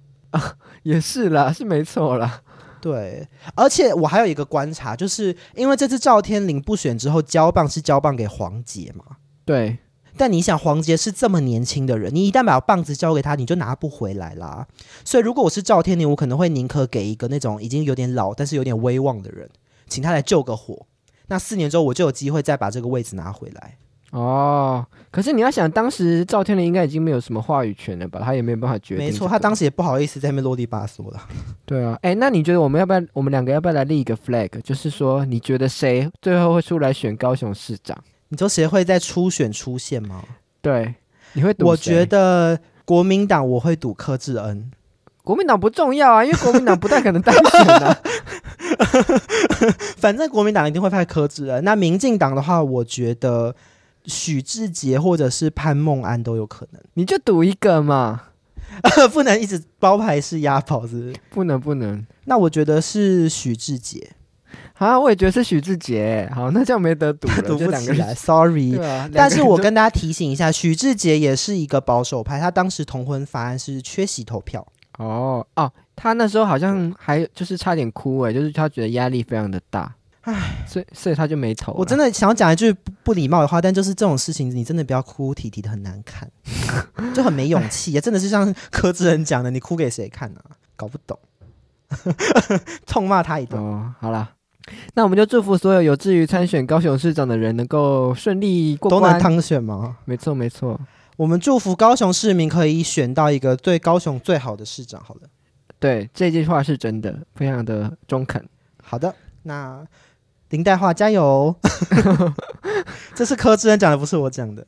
[0.83, 2.41] 也是啦，是没错啦。
[2.81, 9.17] 对，而且我还有一个观察，就是因为这次赵天麟不选之后，交棒是交棒给黄杰嘛？
[9.43, 9.79] 对。
[10.17, 14.65] 但你想，黄杰是这么年轻的人，你一旦把棒子交给他，你就拿不回来啦。
[15.03, 19.49] 所以，如果我是赵天麟，我可能会宁可给一个那种已经有点老，但是有点威望的人，
[19.89, 20.85] 请他来救个火。
[21.27, 23.77] 那四年之后，我就有机会再把这个位置拿回来。
[24.15, 28.21] 哦，可是你要想，当时赵天林应该已经没有什么话语权了吧？
[28.23, 29.11] 他也没有办法决定、这个。
[29.11, 31.19] 没错，他当时也不好意思在那边啰里吧嗦了。
[31.65, 34.49] 对啊，哎，那你觉得我们要不要，我们两个要不要来立一个 flag？
[34.61, 37.97] 就是说，你觉得谁最后会出来选高雄市长？
[38.29, 40.23] 你说谁会在初选出现吗？
[40.61, 40.95] 对，
[41.33, 41.67] 你会赌？
[41.67, 44.71] 我觉得国民党我会赌柯志恩。
[45.25, 47.97] 国民党不重要啊，因为国民党不太可能当选的、啊。
[49.99, 51.61] 反正国民党一定会派柯志恩。
[51.65, 53.53] 那民进党的话，我觉得。
[54.07, 58.23] 许志杰或者是潘梦安都有可能，你就赌一个嘛，
[59.13, 61.15] 不能一直包牌是押宝，子不是？
[61.29, 62.05] 不能不能。
[62.25, 64.11] 那我觉得是许志杰，
[64.73, 66.29] 啊，我也觉得是许志杰。
[66.33, 68.77] 好，那这样没得赌了， 赌不起来，sorry。
[68.77, 74.65] 啊、但是我跟大家提醒一下，许志杰也是一个保守派，他当时同婚法案是缺席投票。
[74.97, 79.94] 哦哦，他那时候好像还就是差点哭哎，就是他觉得压力非常的大。
[80.25, 81.71] 唉，所以所以他就没投。
[81.73, 86.27] 我真的想要讲一句不不礼貌的话，但就是这种事情，你真的不要哭哭啼啼的，很难看，
[87.13, 88.01] 就很没勇气啊！
[88.01, 90.57] 真的是像柯志恩讲的，你哭给谁看呢、啊？
[90.75, 91.19] 搞不懂，
[92.87, 93.61] 痛骂他一顿。
[93.61, 94.33] 哦，好啦，
[94.95, 99.97] 那我们就祝福所有有志于参选高雄市长的人能够顺利过关，都能当选吗？
[100.05, 100.79] 没错没错，
[101.17, 104.99] 我们祝福高雄市民可以选到一个对高雄最好的市长。
[105.03, 105.29] 好了，
[105.79, 108.43] 对，这句话是真的，非常的中肯。
[108.81, 109.85] 好的，那。
[110.49, 111.55] 林岱华加油！
[113.15, 114.65] 这是柯志恩讲的，不是我讲的。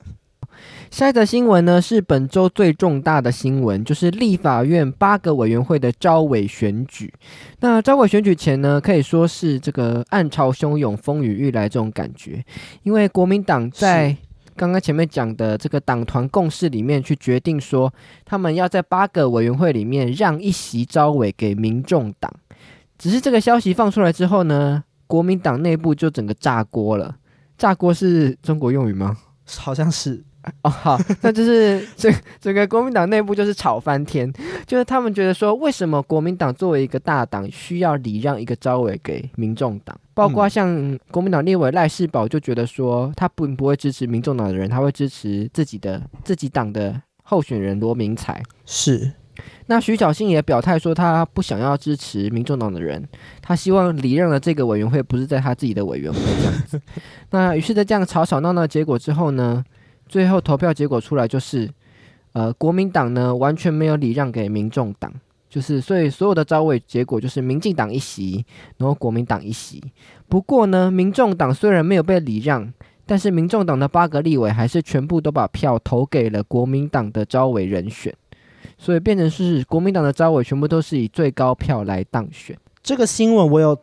[0.90, 7.14] 下一则新闻呢，是本周最重大的新闻，就是立法院八个委员会的招委选举。
[7.60, 12.44] 那招委选举前呢，可以说是这个暗潮汹涌、风雨欲来这种感觉，
[12.84, 14.16] 因为国民党在
[14.56, 17.94] 刚刚前面讲的这个党团共识里面去决定说，
[18.26, 22.34] 他们要在八个委员会里面让一席招委给民众党。
[22.98, 27.16] 只是这个消息放出来之后呢，国民党内部就整个炸锅了，
[27.58, 29.18] 炸锅是中国用语吗？
[29.58, 30.22] 好像是
[30.62, 34.32] 哦，好，那就是 这整个国民党内部就是吵翻天，
[34.66, 39.98] 就是他们觉得说，为什么国民党作为一个大党，需要礼让一个招委给民众党？
[40.14, 49.12] 包括像国民党立委赖世宝就觉得说，他不不会支持民众党的人，他会支持自己的自己党的候选人罗明才，是。
[49.70, 53.06] 那徐巧芯也表态说，他不想要支持民众党的人，
[53.42, 56.82] 他希望离任的这个委员会不是在他自己的委员会这样子。
[57.32, 59.64] 那于是，在这样吵吵闹闹的结果之后呢，
[60.08, 61.70] 最后投票结果出来就是，
[62.32, 65.14] 呃，国民党呢完全没有礼让给民众党，
[65.50, 68.46] 就是所以所有的招委结果就是民进党一席，
[68.78, 69.84] 然后国民党一席。
[70.30, 72.72] 不过呢，民众党虽然没有被礼让，
[73.06, 78.16] 但是民众党的八个立委还是全部都把票投给了国民党的招委人选。
[78.78, 82.58] 所以变成是国民党的招委全部都是以最高票来当选。
[82.84, 83.78] 这个新闻我有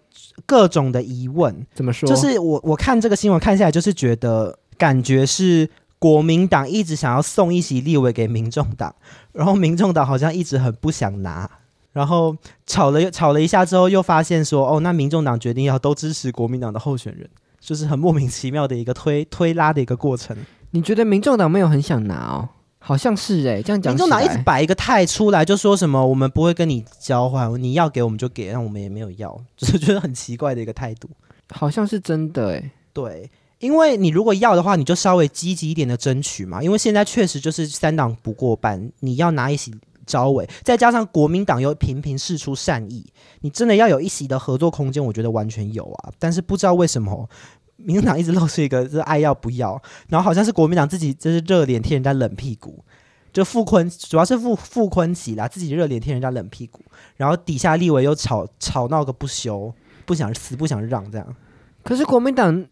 [0.47, 2.09] 各种的疑问，怎么说？
[2.09, 8.95] 就是我我看这个新闻看下来，就是觉得感觉是国民党一直想要送一席立委给民众党，
[9.33, 11.51] 然后民众党好像一直很不想拿，
[11.93, 12.35] 然后
[12.67, 17.29] 吵了吵了一下之后，又发现说哦，那民众党决定要都支持国民党的候选人，
[17.61, 20.35] 就是很莫名其妙的一个推推拉的一个过程。
[20.71, 22.49] 你觉得民众党没有很想拿哦？
[22.87, 31.09] 好像是哎、欸，这样讲，民众党一直摆一个态出来，就说什么我们不会跟你交换，你要给我们就给，但我们也没有要， 就是觉得很奇怪的一个态度。
[31.51, 43.07] 好像是真的哎、欸，对，因为你如果要的话，你就稍微积极一点的争取嘛，因为现在确实就是三党不过半，你要拿一席招委，再加上国民党又频频示出善意，
[43.41, 47.27] 你真的要有一席的合作空间，我觉得完全有啊，但是不知道为什么。
[47.77, 52.85] 民进党一直露出一个就是爱要不要，然后好像是国民党自己就是热脸贴人家冷屁股，
[53.33, 56.81] 就傅坤主要是傅傅崐萁啦，自己热脸贴人家冷屁股，
[57.17, 61.37] 然后底下立委又吵吵闹个不休，不想死不想让这样。
[61.83, 62.67] 可是国民党。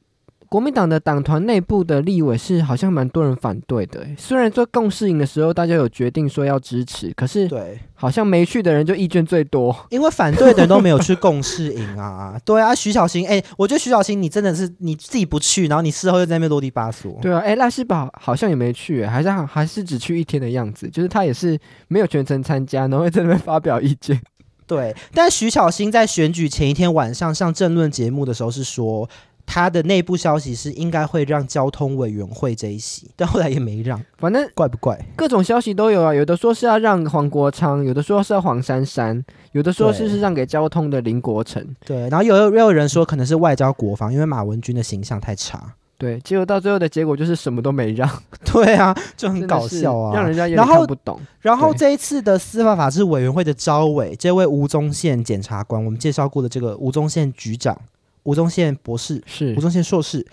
[0.53, 12.39] 国民党的党团内部的立委是好像蛮多人反对的，虽然做共事营的时候大家有决定说要支持，可是对，好像没去的人就意见最多， 因为反对的人都没有去共事营啊。
[12.45, 17.19] 对啊，徐小新，哎、欸，我觉得徐小新你真的是你自己不去，然后你事后又在那边啰里吧嗦。
[17.23, 24.21] 对啊，哎、欸，赖世宝好像也没去，还是还是只去一天的样子，就是他也是没有全程参加，然后在那边发表意见。
[24.67, 29.09] 对，但徐巧芯在选举前一天晚上上政论节目的时候是说。
[29.47, 34.99] 他的内部消息是应该会让交通委员会这一席， 但后来也没让，反正怪不怪？
[35.17, 45.75] 各种消息都有啊，有的说是要让黄国昌，有的说是要黄珊珊，有的说是是让给交通的林国成，对，然后有又有人说可能是外交国防，因为马文君的形象太差。
[45.99, 48.11] 对，结果到最后的结果就是什么都没让。
[48.53, 51.21] 对啊，就很搞笑啊，让人家有点看不懂。
[51.41, 57.79] 然后，然后这一次的司法法制委员会的招委，这位吴宗宪检察官，我们介绍过的这个吴宗宪局长。
[58.25, 60.27] 吴宗宪博士是吴宗宪硕士，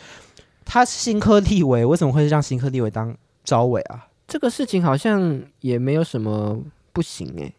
[0.65, 4.07] 他是新科立委，为什么会让新科立委当招委啊？
[4.27, 6.61] 这个事情好像也没有什么
[6.93, 7.53] 不行诶、欸。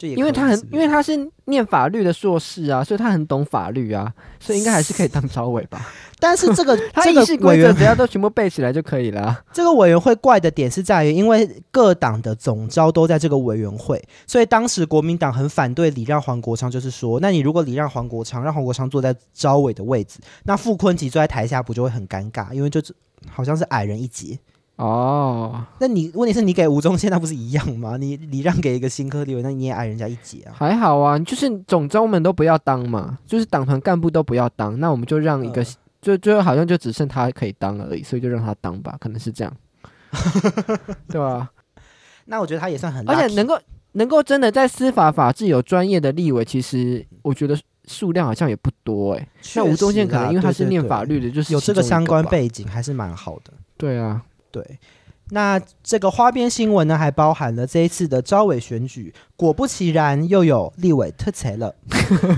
[0.00, 5.80] 因为他很，因为他是念法律的硕士啊，所以他很懂法律啊，所以应该还是可以当 招委吧。
[6.20, 9.44] 但是这个 他议事规则只要都全部背起来就可以了、啊。
[9.52, 22.52] 这个委员会怪的点是在于，因为各党的总招都在这个委员会，所以当时国民党很反对礼让黄国昌，就是说，那你如果礼让黄国昌，让黄国昌坐在招委的位置，那傅昆萁坐在台下不就会很尴尬？
[22.52, 22.94] 因为就是
[23.30, 24.38] 好像是矮人一截。
[24.76, 27.96] 哦，那你问题是你给吴宗宪，那不是一样吗？
[27.96, 30.52] 你你让给一个新科立委，那你也矮人家一截啊？
[30.54, 35.68] 还好啊，就是总召们都不要当嘛，就是党团干部都不要当，那我们就让一个，呃、
[36.02, 39.56] 就最后好像就只剩他可以当而已，所以就让他当吧，可能是这样，
[41.08, 41.50] 对吧、啊？
[42.26, 43.58] 那我觉得他也算很，而且能够
[43.92, 49.28] 能够真的在司法法制有专业的立委，其实我觉得数量好像也不多哎、欸。
[49.40, 53.54] 像吴宗宪可能因为他是念法律的，就是有这个相关背景，还是蛮好的。
[53.78, 54.22] 对啊。
[54.56, 54.78] 对，
[55.30, 61.74] 那这个花边新闻呢，还包含了这一次的招委选举，果不其然又有立委突袭了。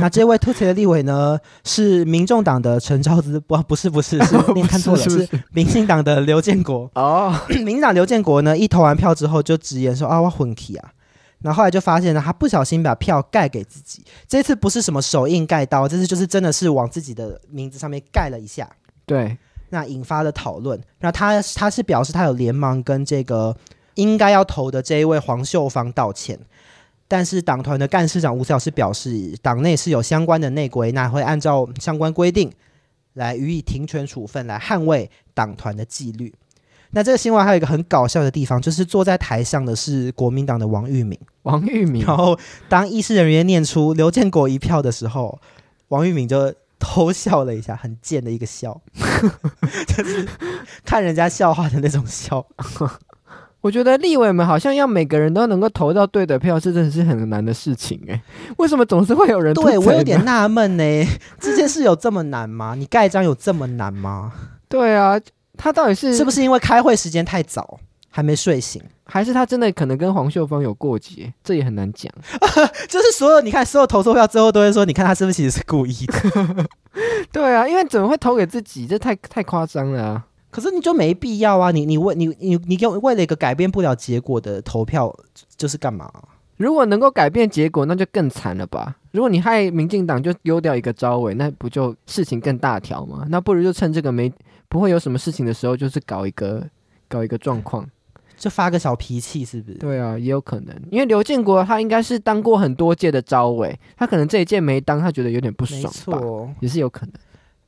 [0.01, 6.91] 那这位突袭的立委呢，是民众党的陈昭资，不，不是，不是，是 你看错了，是，民进党的刘建国。
[6.95, 10.91] 哦， 民进党刘建国呢，一投完票之后就直言说啊，我混起啊。
[11.41, 14.03] 然后后来就发现呢，他不小心把票盖给自己。
[14.27, 18.69] 这次不是什么手印盖刀，这次就是真的是往自己的名字上面盖了一下。
[19.07, 19.39] 对。
[19.71, 23.55] 那引发了讨论，那他他是表示他有连忙跟这个
[23.97, 26.39] 应该要投的这一位黄秀芳道歉，
[27.07, 32.51] 但是党团的干事长吴思老师表示，党内是有相关的内规，那会按照相关规定
[33.13, 36.33] 来予以停权处分，来捍卫党团的纪律。
[36.93, 42.39] 那这个新闻还有一个很搞笑的地方，就是坐在台上的是国民党的王玉敏，王玉敏，然后
[42.71, 45.39] 当议事人员念出刘建国一票的时候，
[45.89, 46.55] 王玉敏就。
[46.79, 48.81] 偷笑了一下，很贱的一个笑，
[49.87, 50.27] 就是
[50.85, 52.45] 看人家笑话的那种笑。
[53.61, 58.23] 我觉得立委们好像要每个人都能够投到对的票，这真的是很难的事情哎。
[58.59, 59.53] 为什么总是会有人？
[59.53, 60.83] 对，我有点纳闷呢，
[61.41, 62.75] 这件事有这么难吗？
[62.77, 64.33] 你盖章有这么难吗？
[64.69, 65.21] 对啊，
[65.57, 67.81] 他到底是是不是因为开会时间太早？
[68.11, 71.33] 还没睡醒，还是他真的可能跟黄秀芳有过节？
[71.43, 72.13] 这也很难讲。
[72.89, 76.67] 就是所有你看，所有投错票之后都会说，你看他是不是其实是故意的？
[77.33, 78.87] 对啊，因为怎么会投给自己？
[78.87, 80.27] 这太太夸张了啊！
[80.51, 81.71] 可是你就没必要啊！
[81.71, 85.15] 你你为你你你给我为了一个改变不了结果的投票，
[85.57, 86.11] 就是干嘛？
[86.57, 88.97] 如果能够改变结果，那就更惨了吧？
[89.13, 93.25] 如果你害民进党就丢掉一个招委，那不就事情更大条吗？
[93.29, 94.33] 那不如就趁这个没
[94.69, 96.67] 不会有什么事情的时候，就是搞一个
[97.09, 97.89] 搞一个状况。
[98.39, 99.79] 就发个小脾气是不是？
[99.79, 107.13] 对啊，也有可能，因为刘建国他应该是当过很多届的招委，他可能这一届没当，他觉得有点不爽吧，错也是有可能。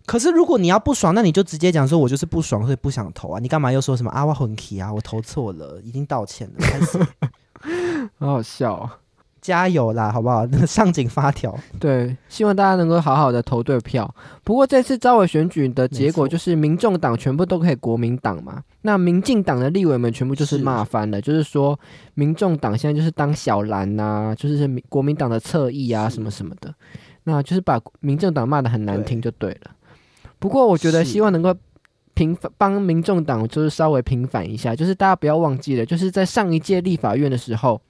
[0.06, 3.38] 可是如果你要不爽，那你就直接讲说，我就是不爽，所以不想投啊。
[3.40, 4.24] 你干嘛又说什么啊？
[4.24, 6.98] 我很气啊，我投错了，已经道歉了，开始
[8.18, 8.98] 好好笑啊。
[9.40, 10.46] 加油啦，好不好？
[10.66, 11.56] 上紧发条。
[11.78, 14.12] 对，希望大家能够好好的投对票。
[14.44, 18.62] 不过这次招委选举的结果就是，民众党全部都可以国民党嘛。
[18.82, 21.78] 那民进党的立委们全部就是骂翻了，是就是说
[22.14, 26.74] 民众党现在就是当小蓝呐、啊，就是国民党的侧翼啊，什么什么的。
[27.24, 29.60] 那就是把民政党骂得很难听就对了。
[29.62, 31.54] 对不过我觉得希望能够
[32.14, 37.80] 平反，帮民众党就是稍微平反一下，就是大家不要忘记了，就是在上一届立法院的时候。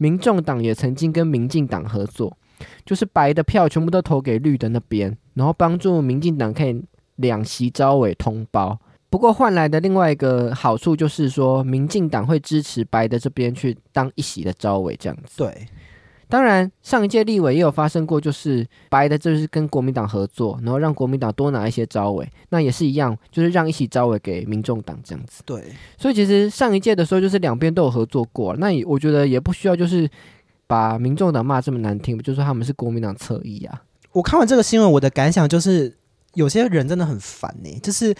[0.00, 2.34] 民众党也曾经跟民进党合作，
[2.86, 6.82] 就是白的票全部都投给绿的那边，然后帮助民进党可以
[7.16, 8.78] 两席招委通包。
[9.10, 15.36] 不过换来的另外一个好处就是说，民进党会支持白的这边去当一席的招委，这样子。
[15.36, 15.66] 对。
[16.30, 25.42] 当然，上一届立委也有发生过，就是白的，就是跟国民党合作，然后让国民党多拿一些招委，那也是一样，就是让一起招委给民众党这样子。
[25.44, 25.62] 对，
[25.98, 30.08] 所以其实上一届的时候，就是两边都有合作过，那也我觉得也不需要就是
[30.66, 33.82] 把民众党骂这么难听，就说他们是国民党侧翼啊。
[34.12, 35.96] 我看完这个新闻，我的感想就是，
[36.34, 38.14] 有些人真的很烦呢、欸，就是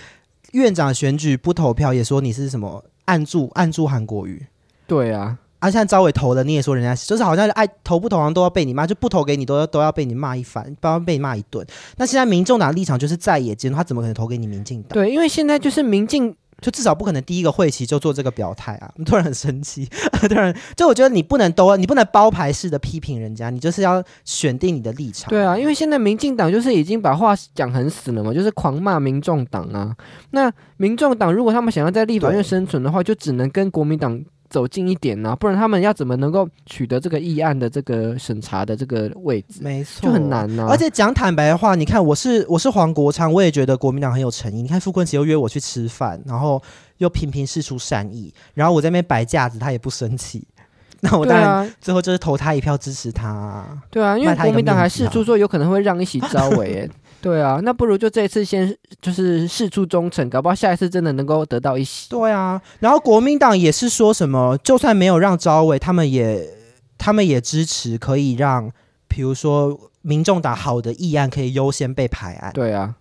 [0.53, 4.47] 院长选举不投票，也说你是什么按住按住韩国瑜。
[4.87, 5.39] 对啊。
[5.61, 11.65] 啊，像赵伟投了，你也说人家就是好像爱投不投行都要被你骂，就不投给你都要都要被你骂一番，不要被骂一顿。
[11.97, 14.91] 那现在民众党立场就是在野间，他怎么可能投给你民进党？
[14.91, 16.35] 对，因为现在就是民进。
[16.61, 18.93] 就至少不可能第一个会期就做这个表态啊！
[19.07, 19.89] 突然很生气，
[20.29, 25.31] 突然就我觉得你不能都，你不能包牌式的批评人家，你就是要选定你的立场。
[25.31, 29.97] 对啊，因为现在民进党就是已经把话讲很死了嘛，就是狂骂民众党啊。
[30.33, 34.23] 那民众党如果他们想要在立法院生存的话，就只能跟国民党。
[34.51, 39.61] 走近一点呢、啊，不然他们要怎么能够取得这个议案的这个审查的这个位置？
[39.63, 40.69] 没错，就很难呢、啊。
[40.69, 44.61] 而且讲坦白的话，你看我是我是黄国昌，我也觉得国民党很有诚意。
[44.61, 46.61] 你看傅昆萁又约我去吃饭，然后
[46.99, 50.45] 又频频示出善意，然后我在那边摆架子，他也不生气。
[51.03, 53.65] 那我当然最后就是投他一票支持他。
[53.91, 56.91] 对啊，因为国民党还释出说有可能会让一席招委。
[57.23, 62.09] 对啊，那不如就这一次先就是事出忠诚，搞不好下一次真的能够得到一席。
[62.09, 66.49] 对啊，然后国民党也是说什么，就算没有让招委，他们也
[66.97, 68.73] 他们也支持可以让，
[69.07, 72.51] 比如说民众党好的议案可以优先被排案。
[72.55, 72.95] 对啊，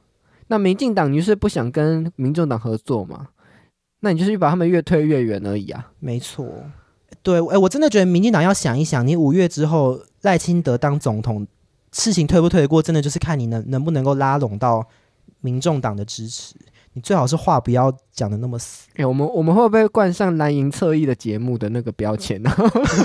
[0.48, 3.28] 那民进党你是不想跟民众党合作嘛？
[4.02, 5.92] 那你就是把他们越推越远而已啊。
[6.00, 6.46] 没错，
[7.24, 11.48] 对，哎，我真的觉得民进党要想一想，你五月之后赖清德当总统。
[11.92, 14.86] 事情推不推得过，真的就是看你能能不能够拉拢到
[15.42, 16.56] 民众党的支持。
[16.94, 18.88] 你最好是话不要讲的那么死。
[18.94, 22.52] 哎、欸，我们我们会不会冠上蓝营侧翼的节目的那个标签呢？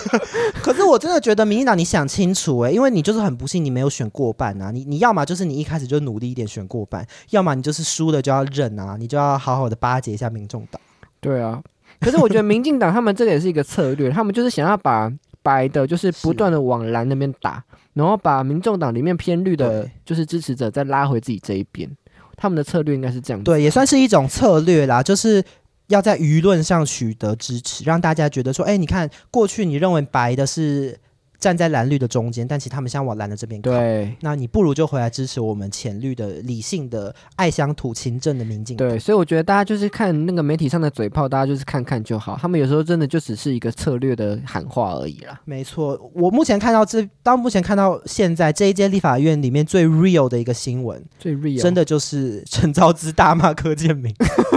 [0.64, 4.70] 可是我真的觉得民进党，你想清楚哎、欸，因为你就是很不幸，你没有选过半啊。
[4.70, 10.80] 你你要么就是你一开始就努力一点选过半，要么你就是输了就要认啊，你就要好好的巴结一下民众党。
[11.20, 11.62] 对啊，
[12.01, 15.12] 可是我觉得民进党他们这个也是一个策略，他们就是想要把
[15.45, 17.62] 白的，就是不断的往蓝那边打。
[17.92, 21.88] 然后把民众党里面偏绿的，就是支持者再拉回自己这一边，
[22.36, 23.40] 他们的策略应该是这样。
[23.45, 25.45] 对，也算是一种策略啦，就是
[25.86, 30.99] 要在舆论上取得支持，让大家觉得说，哎，你看过去你认为白的是。
[31.45, 33.70] 站在蓝绿的中间，但其实他们想往蓝的这边靠。
[33.70, 38.78] 对，那你不如就回来支持我们浅绿的、理性的、爱乡土、勤政的民进。
[38.78, 42.38] 对，所以我觉得大家就是看那个媒体上的嘴炮，大家就是看看就好。
[42.40, 45.38] 他们有时候真的就只是一个策略的喊话而已啦。
[45.45, 54.14] 没错，我目前看到这，到目前看到现在这一届立法院里面最 real 的一个新闻，最 real 真的就是陈昭之大骂柯建铭，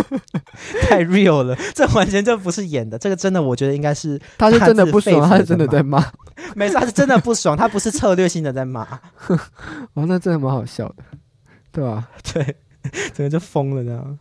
[0.83, 6.03] 太 real 了，这完全就不是演的，这个真的我觉得应该是他是真的不爽，他是真的在骂。
[6.55, 8.87] 没错，他是真的不爽，他不是策略性的在骂。
[9.93, 10.95] 哦，那真的蛮好笑的，
[11.71, 12.09] 对吧、啊？
[12.33, 12.55] 对，
[13.13, 14.19] 整个就疯了这样。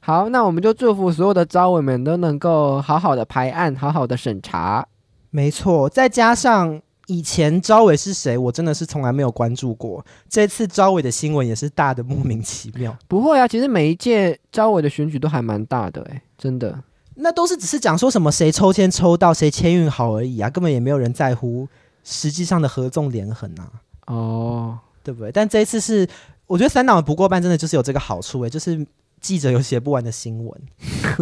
[0.00, 4.86] 好，那我们就祝福所有的招委们都能够好好的排案，好好的审查。
[5.30, 10.04] 没错，再加上以前招伟是谁，我真的是从来没有关注过。
[10.28, 12.94] 这次招伟的新闻也是大的莫名其妙。
[13.08, 16.78] 不会啊，其实每一届招伟的选举都还蛮大的、欸，哎，真的。
[17.14, 21.66] 那都是只是讲说什么谁抽签抽到谁签运好而已啊，根本也没有人在乎
[22.04, 23.72] 实际上的合纵连横啊。
[24.06, 25.32] 哦，对不对？
[25.32, 26.06] 但这一次是，
[26.46, 28.86] 我觉得三党不过半真的就是有这个好处诶、欸，就是
[29.20, 30.62] 记者有写不完的新闻，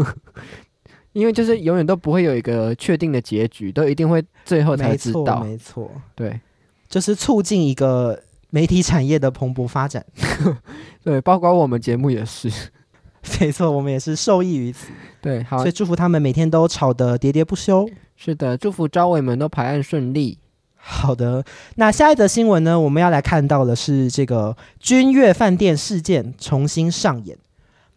[1.16, 5.42] 因为就是永远都不会有一个确定的结局，都一定会最后才知道。
[5.42, 6.40] 没错，没错，对，
[6.90, 10.04] 就是促进一个媒体产业的蓬勃发展。
[11.02, 12.52] 对，包括我们节目也是。
[13.40, 14.88] 没错，我们也是受益于此。
[15.22, 17.88] 对，好，所以祝福他们每天都吵得喋喋不休。
[18.14, 20.38] 是的，祝福招委们都排案顺利。
[20.76, 21.42] 好的，
[21.76, 22.78] 那下一则新闻呢？
[22.78, 27.38] 我们要来看到的是这个君悦饭店事件重新上演。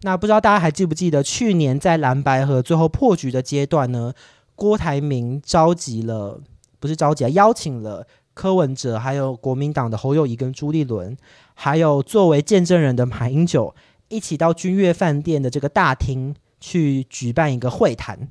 [0.02, 4.14] 那不知道大家还记不记得，去年在蓝白合最后破局的阶段呢？
[4.56, 6.42] 郭台铭召集了，
[6.80, 11.18] 不是召集啊，邀请了柯文哲，还有国民党的侯友谊跟朱立伦，
[11.54, 13.74] 还有作为见证人的马英九。
[14.10, 18.30] 一起到君悦饭店的这个大厅去举办一个会谈，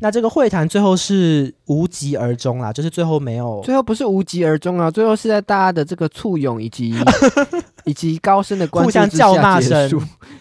[0.00, 6.94] 那这个会谈最后是无疾而终啦，就是最后没有，最后不是无疾而终啊，最后是在大家的这个簇拥以及
[7.84, 9.90] 以及高声的关互相叫骂声，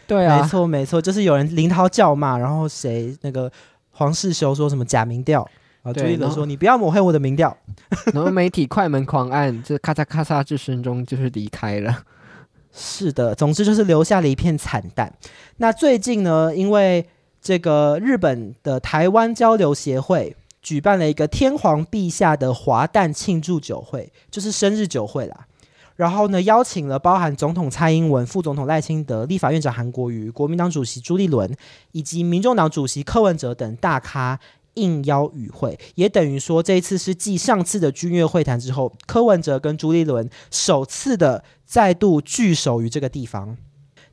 [0.06, 3.52] 对啊，没错没错，就是有人林涛叫骂，然后谁那个
[3.90, 5.42] 黄世修说什么假民调
[5.82, 7.58] 啊，朱立伦说你不要抹黑我的民调，
[8.14, 12.04] 然后媒体快门狂按，就咔嚓咔嚓之声中就是离开了。
[12.80, 15.12] 是的，总之就是留下了一片惨淡。
[15.56, 17.04] 那最近呢，因为
[17.48, 25.48] 这个日本的台湾交流协会举办了一个天皇陛下的华诞庆祝酒会，就是生日酒会啦。
[25.96, 31.50] 然后呢，邀请了包含总统蔡英文、副总统赖清德、立法院长韩国瑜、国民党主席朱立伦
[31.94, 34.38] 以及民众党主席柯文哲等大咖。
[34.74, 43.58] 应邀与会，也等于说这一次是继上次的军乐会谈之后，柯文哲跟朱立伦首次的再度聚首于这个地方。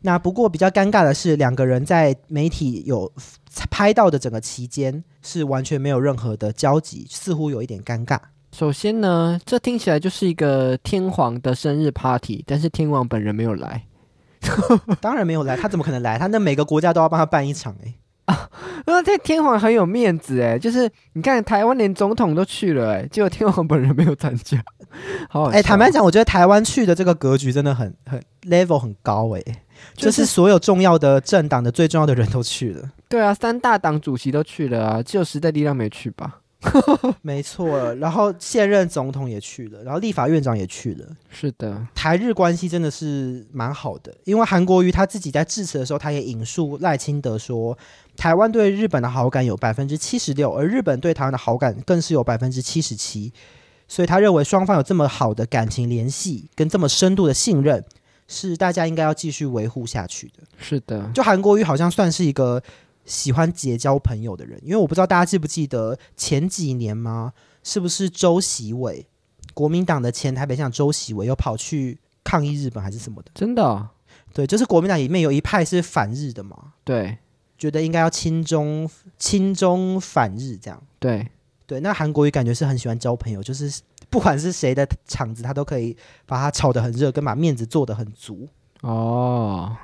[0.07, 3.11] 那不过比较尴尬的是，两个人在媒体有
[3.71, 8.19] 拍到的整个期间是完全没有任何的交集，似乎有一点尴尬。
[8.53, 13.83] 首先呢，这听起来就是一个天皇的生日 party，但是天王本人没有来。
[15.01, 16.19] 当然没有来，他怎么可能来？
[16.19, 17.95] 他那每个国家都要帮他办一场哎、欸、
[18.27, 18.49] 啊！
[18.87, 24.63] 那这天皇很有面子哎，就是你看台湾连总统都去了哎，结果天皇本人没有参加。
[25.29, 29.41] 好哎，坦白讲，我觉得台湾去的这个格局真的很很 level 很高哎，
[29.95, 32.91] 就是、就是所有重要的政党的最重要的人都去了。
[33.09, 36.39] 对啊，三大党主席都去了啊，只有时代力量没去吧？
[37.23, 41.07] 没错，然后现任总统也去了，然后立法院长也去了。
[41.31, 47.77] 是的，台日关系真的是蛮好的，因为韩国瑜他自己在致辞的时候，他也引述赖清德说，
[48.17, 53.33] 台湾对日本的好感有百分之七十六，而日本对台湾的好感更是有百分之七十七，
[53.87, 57.85] 所以他认为双方有这么好的感情联系，跟这么深度的信任，
[58.29, 60.43] 是大家应该要继续维护下去的。
[60.59, 62.63] 是的，就韩国瑜好像算是一个。
[63.05, 67.33] 喜欢结交朋友的人，因为我不知道大家记不记得前几年吗？
[67.63, 69.07] 是不是周习伟，
[69.55, 73.31] 国民党的前台北市长周习伟又跑去抗议日本还是什么的？
[73.35, 73.89] 真的哦？
[74.33, 76.75] 对，就是国民党里面有一派是反日的嘛？
[76.85, 77.19] 对，
[77.57, 78.89] 觉得应该要亲中、
[79.19, 80.83] 亲中反日这样。
[80.99, 81.27] 对
[81.67, 83.81] 对，那韩国瑜感觉是很喜欢交朋友，就是
[84.11, 85.97] 不管是谁的场子，他都可以
[86.27, 88.49] 把他炒得很热，跟把面子做得很足。
[88.83, 89.75] 哦，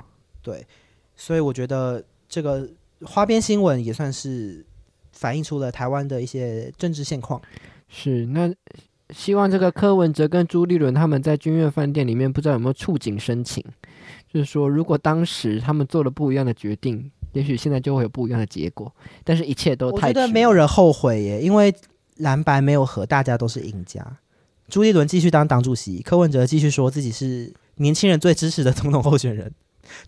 [0.41, 0.67] 对，
[1.15, 2.69] 所以我觉得这个。
[3.03, 4.65] 花边新闻也算是
[5.11, 7.41] 反映出了台湾的一些政治现况。
[7.87, 8.53] 是，那
[9.09, 13.63] 希望这个柯文哲跟朱立伦他们在君悦饭店里面，不知道有没有触景生情，
[14.31, 18.89] 就是说，如果当时他们做了不一样的决定，也许现在就会有不一样的结果。
[19.23, 20.07] 但是，一切都太……
[20.07, 21.73] 我觉得没有人后悔耶，因为
[22.17, 24.05] 蓝白没有和，大家都是赢家。
[24.69, 29.51] 朱立伦继续当党主席，柯文哲继续说自己是年轻人最支持的总统候选人。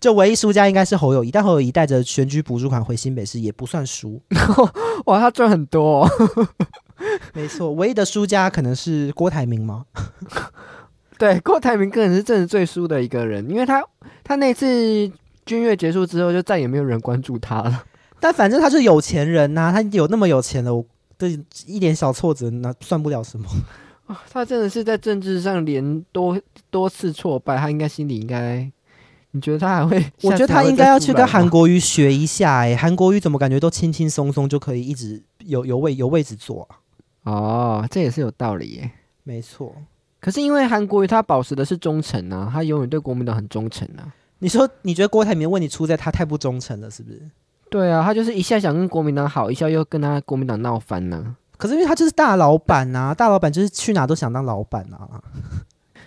[0.00, 4.20] 就唯一输家应该是侯友谊，但侯友谊带着选举补助款回新北市也不算输。
[5.06, 6.10] 哇，他赚很多哦。
[7.32, 9.84] 没错，唯一的输家可能是郭台铭吗？
[11.18, 13.82] 对，郭台铭个人是真的最输的一个人，因为他
[14.22, 14.66] 他那次
[15.44, 17.84] 军乐结束之后，就再也没有人关注他了。
[18.20, 20.84] 但反正他是有钱人呐、啊，他有那么有钱了，我
[21.18, 23.48] 对一点小挫折那算不了什么。
[24.30, 28.70] 他真的是在政治上连多多次挫败，他应该心里应该。
[29.34, 29.98] 你觉得他还会？
[30.22, 36.68] 我觉得他应该要去跟韩国瑜学一下哎、欸，韩国瑜怎么感觉都轻轻松松就可以一直有有位有位置坐
[37.22, 37.32] 啊？
[37.32, 38.92] 哦，这也是有道理耶、欸。
[39.24, 39.74] 没错，
[40.20, 44.14] 可是因为韩国瑜他保持的是忠诚啊，他永远对国民党很忠诚啊。
[44.38, 47.20] 你说你觉得郭台铭问题出在他太不忠诚了，是不是？
[47.70, 51.34] 对啊，他就是一下想跟国民党好，一下又跟他国民党闹翻呢。
[51.56, 55.20] 可是因为他就是大老板啊，大老板就是去哪都想当老板啊。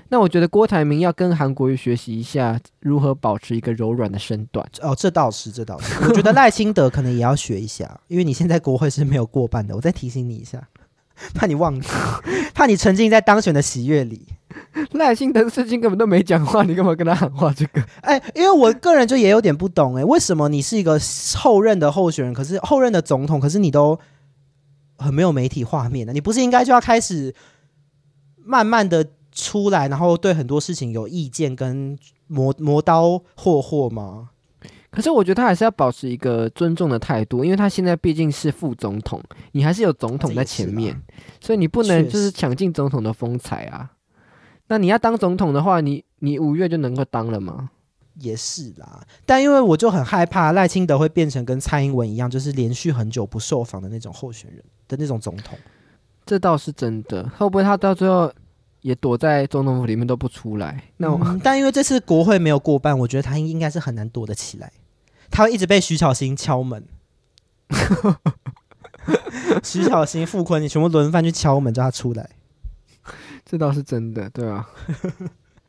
[0.10, 4.66] 那我觉得郭台铭要跟韩国瑜学习一下如何保持一个柔软的身段。
[4.82, 6.02] 哦，这倒是，这倒是。
[6.06, 9.76] 我觉得赖清德可能也要学一下，因为你现在国会是没有过半的。
[9.76, 10.66] 我再提醒你一下，
[11.34, 11.90] 怕你忘记，
[12.54, 14.28] 怕你沉浸在当选的喜悦里。
[14.94, 17.54] 赖清德最近根本都没讲话，你干嘛跟他喊话？
[17.54, 17.84] 这个？
[18.02, 21.00] 哎，因为我个人就也有点不懂，哎，为什么你是一个
[21.36, 24.00] 后任的候选人，可是后任的总统，可是你都
[24.98, 26.14] 很没有媒体画面呢？
[26.14, 27.36] 你不是应该就要开始
[28.38, 29.06] 慢慢的？
[29.38, 34.32] 出来，然后对很多事情有意见跟磨磨刀霍霍吗？
[34.90, 39.22] 可是我觉得他还是要保持一个尊重的态度，因为他现在毕竟是副总统，
[39.52, 41.00] 你还是有总统在前面，
[41.40, 43.92] 所以你不能就是抢尽总统的风采啊。
[44.68, 47.70] 那你要当总统的话，你你五月就能够当了吗？
[48.16, 55.56] 也是啦，但因为我就很害怕赖清德会变成跟蔡英文一样，就是连续很久不受访的那种候选人的那种总统。
[56.26, 58.32] 这倒是真的，会不会他到最后？
[58.82, 60.84] 也躲在总统府里面都不出来。
[60.98, 64.72] 那我、嗯、但因为这次国会没有过半，我觉得他应应该是很难躲得起来。
[65.30, 66.84] 他会一直被徐巧芯敲门。
[69.64, 72.30] 徐巧芯、傅坤，你全部轮番去敲门，叫他出来。
[73.46, 74.68] 这倒是真的，对啊。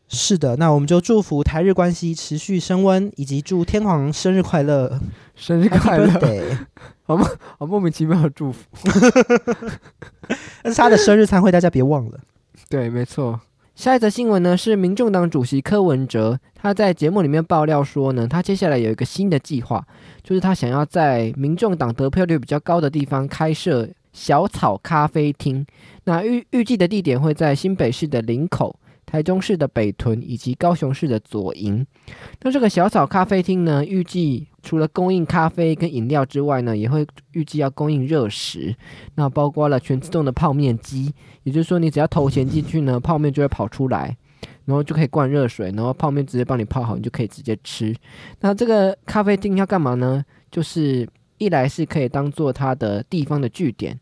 [0.09, 4.99] 是的，那我们就祝福台日关系持续升温，以及祝天皇生日快乐，
[5.35, 6.09] 生日快乐。
[7.03, 7.29] 好莫？
[7.59, 8.65] 好莫名其妙的祝福。
[10.63, 12.19] 但是他的生日餐会，大家别忘了。
[12.69, 13.41] 对，没错。
[13.75, 19.87] 下一则新闻呢，是民众党主席柯文哲，他在节目里面爆料说呢，他接下来有一个新的计划，
[20.23, 25.65] 就是他想要在民众党得票率比较高的地方开设小草咖啡厅。
[26.05, 28.75] 那预预计的地点会在新北市的林口。
[29.11, 31.87] 台中市的北屯以及高雄市的左营，
[32.43, 38.77] 那这个小草咖啡厅呢，预计除了供应咖啡跟饮料之外呢，也会预计要供应热食，
[39.15, 41.13] 那包括了全自动的泡面机，
[41.45, 44.15] 也就是说你只要投钱进去呢，泡面就会跑出来。
[44.67, 47.97] 然后就可以灌热水，然后泡面直接帮你泡好，你就可以直接吃。
[48.41, 50.23] 那这个咖啡厅要干嘛呢？
[50.51, 53.99] 就是一来是可以当做它的地方的据点，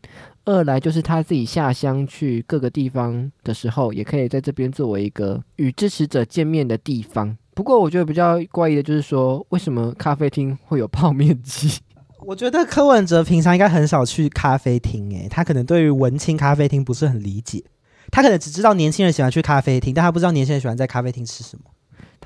[0.47, 7.37] 二来就是他自己下乡去各个地方的时候，也可以在这边作为一个与支持者见面的地方。
[7.53, 11.79] 不过我觉得比较怪异的就是说，为什么咖啡厅会有泡面机？
[12.25, 17.63] 我觉得柯文哲平常应该很少去咖啡厅，诶，他可能对于文青咖啡厅不是很理解。
[18.09, 21.65] 他可能只知道年轻人喜欢去咖啡厅，但他不知道年轻人喜欢在咖啡厅吃什么。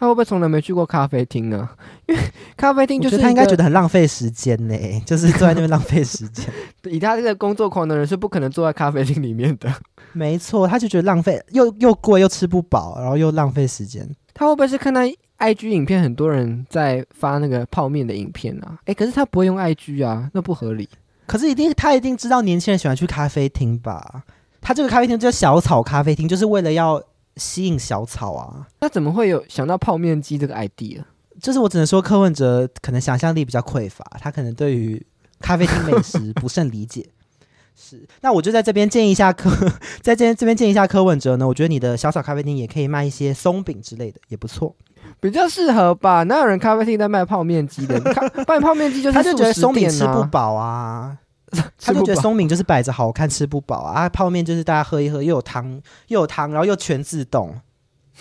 [0.02, 1.70] 他会不会从来没去过咖啡厅呢？
[2.08, 2.22] 因 为
[2.58, 4.76] 咖啡厅就是他应该觉得很浪费时间呢，
[5.06, 6.44] 就是坐在那边浪费时间。
[6.86, 9.72] 以他这个工作狂的人是不可能坐在咖啡厅里面的。
[10.14, 14.10] 没错，他就觉得浪费，又又贵又吃不饱，然后又浪费时间。
[14.34, 15.02] 他会不会是看到
[15.38, 18.80] IG 影片，很多人在发那个泡面的影片啊？
[18.86, 20.90] 诶，可是他不会用 IG 啊，那不合理。
[21.28, 24.24] 可是一定他一定知道年轻人喜欢去咖啡厅吧？
[24.62, 27.00] 他这个咖啡厅叫小草咖啡厅，就是为了要
[27.42, 28.68] 吸引小草啊。
[28.80, 31.04] 那怎么会有想到泡面机这个 idea？
[31.42, 35.04] 就是我只能说柯文哲可能想象力比较匮乏，他可能对于
[35.40, 37.10] 咖啡厅美食不甚理解。
[37.74, 39.50] 是，那我就在这边建议一下柯，
[40.04, 44.76] 在这边这边建议一下柯文哲呢，我觉得你的小草咖啡厅也可以卖一些松饼之类的，也不错，
[45.20, 46.22] 比较适合吧？
[46.24, 48.00] 哪有人咖啡厅在卖泡面机的？
[48.48, 51.18] 卖泡面机就是他就觉得松饼吃不饱啊。
[51.82, 54.08] 他就觉得松饼就是摆着好看，吃不饱啊！
[54.08, 57.60] 泡面就是大家喝一喝，又有汤，又有汤，然后又全自动。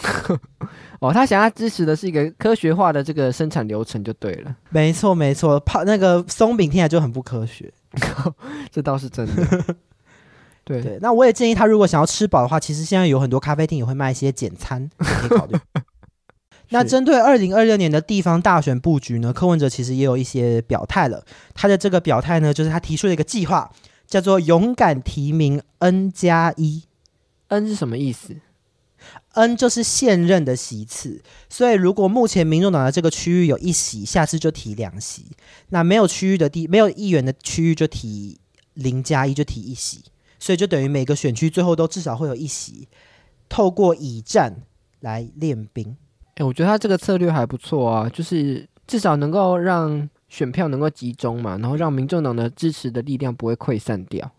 [1.01, 4.57] 哦，他想要支持的是一个科学化的这个生产流程就对了。
[4.71, 7.73] 没错，没错，泡那个松饼听起来就很不科学，
[8.71, 9.75] 这倒是真的。
[10.65, 15.57] 对对，那我也建议他，如果想要吃饱的话，其实现在有很多咖啡厅也会卖一些简餐，可以考虑。
[16.71, 21.25] 那针对二零二六年的地方大选布局呢，柯文哲其实也有一些表态了。
[21.53, 23.71] 他的这个表态呢，就是他提出了一个计划，
[24.07, 26.85] 叫做“勇敢提名 N 加一”。
[27.49, 28.37] N 是什么意思
[29.33, 31.21] ？N 就是现任的席次。
[31.49, 35.27] 所以如果目前民众党的这个区域有一席，下次就提两席。
[35.71, 38.39] 那没有区域的地，没有议员的区域就提
[38.75, 40.05] 零加一，就提一席。
[40.39, 42.87] 所以就等于每个选区最后都至少会有一席。
[43.49, 44.63] 透过以战
[45.01, 45.97] 来练兵。
[46.41, 54.31] 欸、我觉得他这个策略还不错啊，就是至少能够让选票能够集中嘛，然后让民众党的支持的力量不会溃散掉。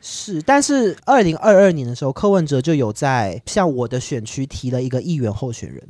[0.00, 5.82] 是，但是二零二二年的时候，柯文哲就有在向我的选区提了一个议员候选人，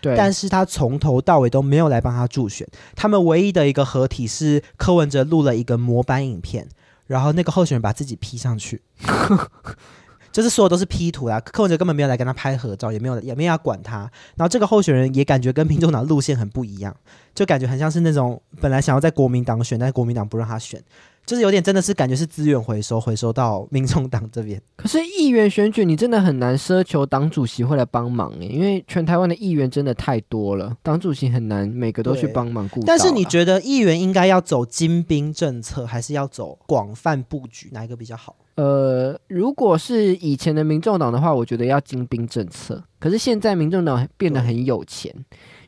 [0.00, 2.66] 对，但是他从头到尾都没有来帮他助选。
[2.96, 6.68] 他们唯一的一个合体是柯文哲录了一个模板影片，
[7.06, 8.82] 然后那个候选人把自己 P 上去。
[10.32, 14.10] 就是所有都是 P 图啦，柯文哲根本没有来跟他拍合照，也没有也没有要管他。
[14.36, 16.96] 然后这个候选人也感觉跟民众党路线很不一样，
[17.34, 20.82] 就感觉很像是那种本来想要在国民党选，但是国民党不让他选。
[21.24, 24.60] 就是有点真的是感觉是资源回收，回收到民众党这边。
[24.74, 32.82] 可是议员选举你真的很难奢求党主席会来帮忙诶，因为全台湾的议员真的太多了，党主席很难每个都去帮忙顾。
[32.84, 37.68] 但是你觉得议员应该要走精兵政策，还是要走广泛布局？
[37.70, 38.34] 哪一个比较好？
[38.56, 42.82] 呃，如果是以前的民众党的话，我觉得要精兵政策。
[42.98, 45.14] 可是现在民众党变得很有钱。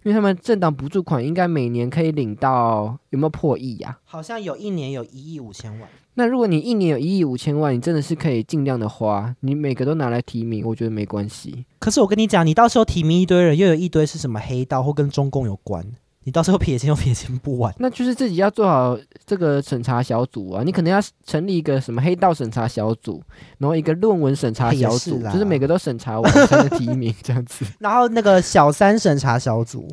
[0.05, 3.99] 因为他们政党补助款应该每年可以领到有没有破亿呀？
[4.05, 5.89] 好像有一年有一亿五千万。
[6.13, 11.65] 那如果你一年有一亿五千万，你真的是可以尽量的花，你每个都拿来提名，我觉得没关系。
[11.79, 15.83] 可是我跟你讲，你到时候提名一堆人，又有一堆是什么黑道或跟中共有关。
[16.25, 20.63] 你到时候撇清又撇清不完，那就是自己要做好这个审查小组啊！
[20.65, 23.23] 你可能要成立一个什么黑道审查小组，
[23.59, 27.65] 然后一个论文审查小组，是就是每个都审查完才能提名这样子。
[27.79, 29.87] 然后那个小三审查小组，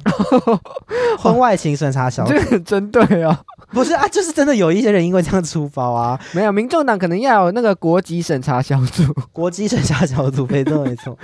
[1.20, 3.42] 婚外情审查小组，这个很针对啊！
[3.72, 6.20] 不是啊，就是真的有一些人因为这样出包啊。
[6.34, 9.04] 没有，民众党可能要有那个国籍审查小组，
[9.34, 11.18] 国籍审查小组，没错没错，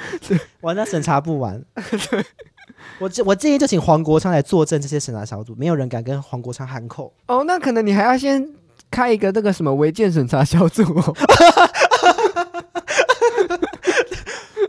[0.62, 1.64] 完了审查不完。
[2.10, 2.26] 对。
[3.00, 7.14] 我我建议就请黄国昌来坐镇这些审查小组，没有人敢跟黄国昌喊口。
[7.28, 8.50] 哦，那可能你还要先
[8.90, 11.16] 开一个那个什么违建审查小组哦。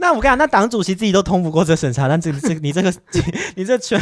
[0.00, 2.92] 那我跟你讲，那党主席自己都通不过这审查，那这这你这个
[3.56, 4.00] 你这全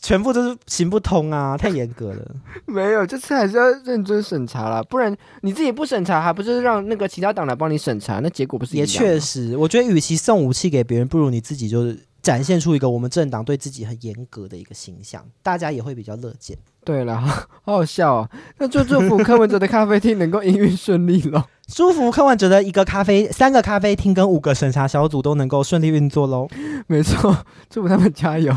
[0.00, 2.34] 全部都是行不通啊，太严格了。
[2.66, 8.18] 没有，这次还是要认真审查啦，不然你自己不审查，还不是让那个其他党来帮你审查？
[8.20, 8.76] 那结果不是？
[8.76, 11.96] 也确实，我觉得与其送武器给别人，不如你自己就是。
[12.24, 16.56] 展现出一个我们政党对自己很严格的一个形象，大家也会比较乐见。
[16.82, 18.30] 对了，好好笑啊！
[18.58, 21.44] 那就 祝福柯文哲的咖啡厅能够营运顺利喽。
[21.68, 26.48] 祝福柯文哲的一个咖啡、三个咖啡厅跟五个审查小组都能够顺利运作喽。
[26.86, 28.54] 没错，祝福他们加油。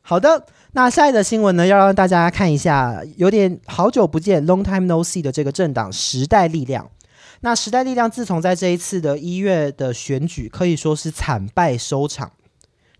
[0.00, 6.88] 好的，那下一则新闻呢，要让大家看一下，有点好久不见 （long time no see） 的这个政党时代力量。
[7.44, 12.30] 那时代力量自从在这一次的一月的选举可以说是惨败收场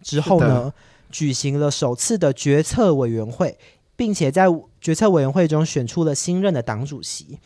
[0.03, 0.72] 之后呢，
[1.11, 3.57] 举行了首次的决策委员会，
[3.95, 4.47] 并且在
[4.80, 7.38] 决策委员会中选出了新任的党主席。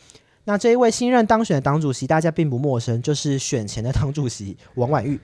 [0.45, 5.19] 那这一位新任当选的党主席，大家并不陌生，就是选前的党主席王婉玉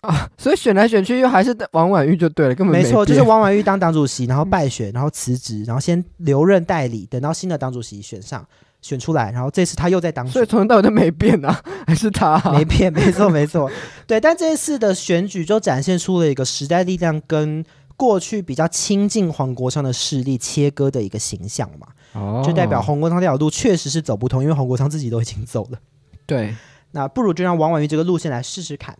[0.00, 0.28] 啊。
[0.36, 8.44] 所以选来选去又还是王婉玉就对了，根本没，错，就是王婉玉当党主席，然后败选，然后辞职，然后先留任代理，等到新的党主席选上。
[8.84, 11.58] 选出来，然后这次他又在当选，所以从头到尾都没变啊，
[11.88, 13.70] 还是他、啊、没变，没错没错，
[14.06, 14.20] 对。
[14.20, 17.64] 但这一次的选举就展现出了一个时代力量跟
[17.96, 25.78] 过去比较亲近黄国昌的势力切割的一个形象嘛，哦，就代表黄国昌这条路确实是走不通，因为黄国昌自己都已经走了。
[26.26, 26.54] 对，
[26.92, 28.94] 那不如就让王婉玉这个路线来试试看。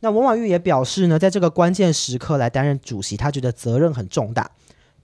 [0.00, 4.50] 那王婉玉也表示呢，在这个关键时刻来担任主席，他觉得责任很重大。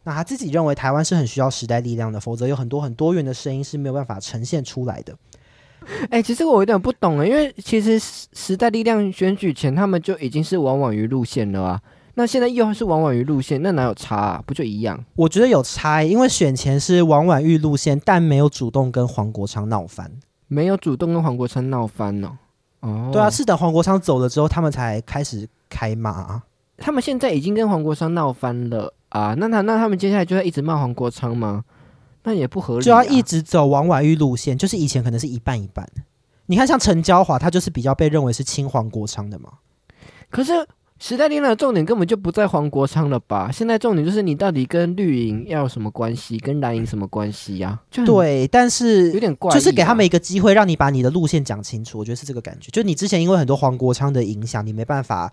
[0.05, 5.17] 那他自己认为台湾是很需要时代力量的，否则有很多很多元的声音是没有办法呈现出来的。
[6.05, 11.81] 哎、欸，其实我有点不懂了，因为其实时代力量选举前他们就已经是往往于路线了啊，
[12.15, 14.43] 那现在又是王婉諭路线，那哪有差啊？
[14.47, 15.05] 不就一样？
[15.17, 20.11] 我觉得有差，因为选前是王婉諭路线，但没有主动跟黄国昌闹翻，
[20.47, 22.37] 没有主动跟黄国昌闹翻哦。
[22.81, 26.43] 哦，对啊，是等黄国昌走了之后，他们才开始开骂啊。
[26.77, 28.93] 他们现在已经跟黄国昌闹翻了。
[29.13, 31.65] 啊，那他那他们接下来就要一直骂黄国昌吗？
[32.25, 35.87] 那也不合理，啊，就要一直走王婉玉路线，就是以前可能是一半一半。
[36.47, 39.51] 你看，像陈娇华，他就是比较被认为是亲黄国昌的嘛。
[40.31, 40.53] 可是
[40.99, 43.51] 时代力量的重点根本就不在黄国昌了吧？
[43.53, 48.05] 现在重点就是你到底跟绿营要有什么关系，跟蓝营什么关系呀，啊？
[48.07, 51.99] 对，但是有点怪，就是给他们一个机会，让你把你的路线讲清楚。
[51.99, 52.71] 我觉得是这个感觉。
[52.71, 55.33] 就你之前因为很多黄国昌的影响，你没办法，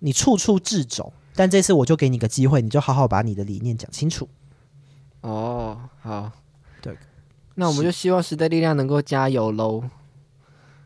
[0.00, 1.12] 你处处掣肘。
[1.34, 4.28] 但这次我就给你个机会，你就好好把你的理念讲清楚。
[5.20, 6.30] 哦，好，
[6.80, 6.96] 对，
[7.54, 9.82] 那我们就希望时代力量能够加油喽。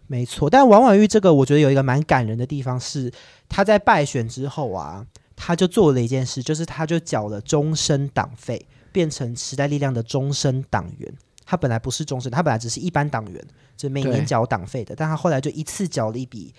[0.06, 3.12] 没错，但王婉玉这个，我觉得有一个蛮感人的地方是，
[3.48, 11.12] 他在败选之后啊，他就做了一件事，就是他就缴了终身党费，变成时代力量的终身党员。
[11.44, 13.44] 他本来不是终身，他本来只是一般党员，
[13.76, 16.54] 就每年缴党费的，但他后来就一次缴了一笔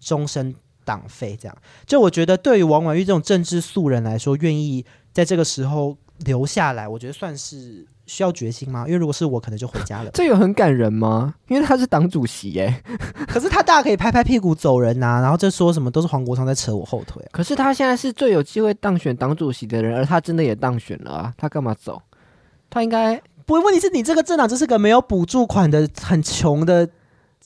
[0.00, 0.54] 终身。
[0.84, 1.56] 党费这样，
[1.86, 8.84] 就我觉得对于王婉玉这种政治素人来说，愿意在这个时候留下来，我觉得算是需要决心吗？
[8.86, 10.10] 因为如果是我，可能就回家了。
[10.12, 11.34] 这有很感人吗？
[11.48, 12.82] 因为他是党主席耶，
[13.26, 17.28] 可是他大可以拍拍屁股走人呐、啊，然后这说什么都是黄国昌在扯我后腿、啊。
[17.32, 22.00] 可是他现在是最有机会当选党主席的人，而他真的也当选了啊，他干嘛走？
[22.70, 23.60] 他应该不会？
[23.60, 26.88] 问题是你这个政党就是个没有补助款的、很穷的。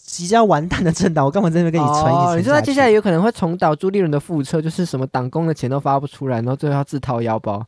[0.08, 2.10] 即将完蛋的政党，我干嘛在那边跟你传？
[2.10, 7.62] 哦，你说他接下来有可能会重蹈朱立伦的覆辙，就是什么党工的钱都发不出来，然后最后要自掏腰包。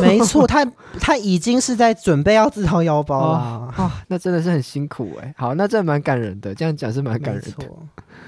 [0.00, 0.64] 没错， 他
[1.00, 3.34] 他已经是在准备要自掏腰包了。
[3.36, 5.34] 啊、哦哦，那真的是很辛苦哎。
[5.36, 7.66] 好，那这蛮感人的，这样讲是蛮感人的，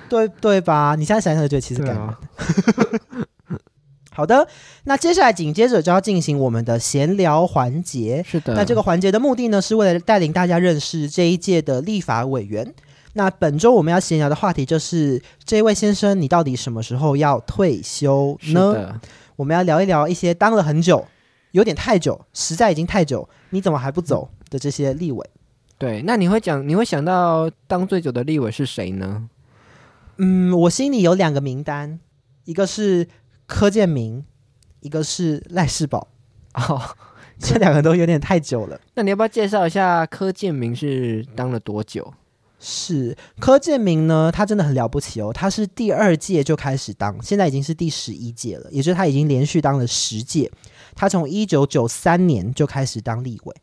[0.09, 0.97] 对对吧？
[0.99, 2.05] 你现在想想，觉得其实感人。
[2.05, 2.19] 啊、
[4.11, 4.49] 好的，
[4.83, 8.21] 那接下来紧接着就要进行我们的闲聊环节。
[8.27, 12.75] 是的，那这个环节的目的呢，是为了带领大家认识这一届的立法委员。
[13.15, 19.01] 那本周我们要闲聊的话题就是这位先生，你到底什么时候要退休呢？
[19.37, 21.07] 我们要聊一聊一些当了很久，
[21.53, 25.31] 有点太久，实在已经太久，你怎么还不走的这些立委。
[25.79, 29.29] 对，那你会讲，你会想到当最久的立委是谁呢？
[30.19, 31.99] 嗯，我心里有两个名单，
[32.45, 33.09] 一个是
[33.47, 34.25] 柯建明，
[34.81, 36.09] 一个是赖世宝。
[36.55, 36.81] 哦，
[37.39, 38.81] 这两个都有点太久了。
[38.95, 42.13] 那你要不要介绍一下柯建明是当了多久？
[42.67, 45.31] 是柯建铭呢，他真的很了不起哦。
[45.31, 50.51] 他是第二届就开始当，现在已经是第十一届了，也就是他已经连续当了十届。
[50.95, 53.55] 他从一九九三年就开始当立委，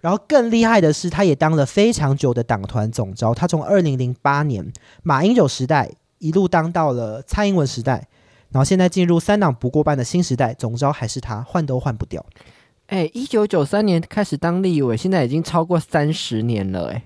[0.00, 3.34] 然后更厉害的是，他也当了非常久的党团总召。
[3.34, 4.64] 他从二零零八年
[5.02, 8.06] 马英九时代一路当到了蔡英文时代，
[8.50, 12.24] 然后现在进入三党不过半的新时代，总召还是他，换都换不掉。
[12.86, 17.02] 哎，一九九三年开始当立委，现在已经超过三十年了，哎。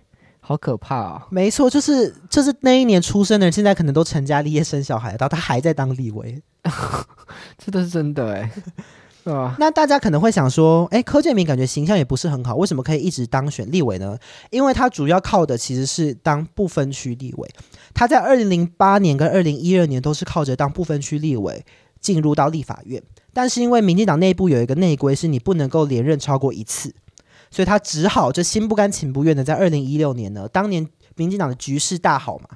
[0.53, 1.27] 好可怕啊！
[1.31, 6.43] 没错，就是就是那一年出生的人，现在可能都成家立业生小孩，然后他还在当立委，
[7.57, 8.51] 这都是真的哎，
[9.25, 9.57] 是吧？
[9.59, 14.19] 那大家可能会想说，哎，柯建铭感觉形象也不是很好，为什么可以一直当选立委呢？
[14.51, 17.49] 因为他主要靠的其实是当不分区立委，
[17.95, 21.65] 他在二零零八年跟二零一二年都是靠着当不分区立委
[21.99, 26.95] 进入到立法院，但是因为民进党内部有一个内规，是你不能够连任超过一次。
[27.53, 32.49] 所以他只好就心不甘情不愿的在二零一六年呢，当年民进党的局势大好嘛，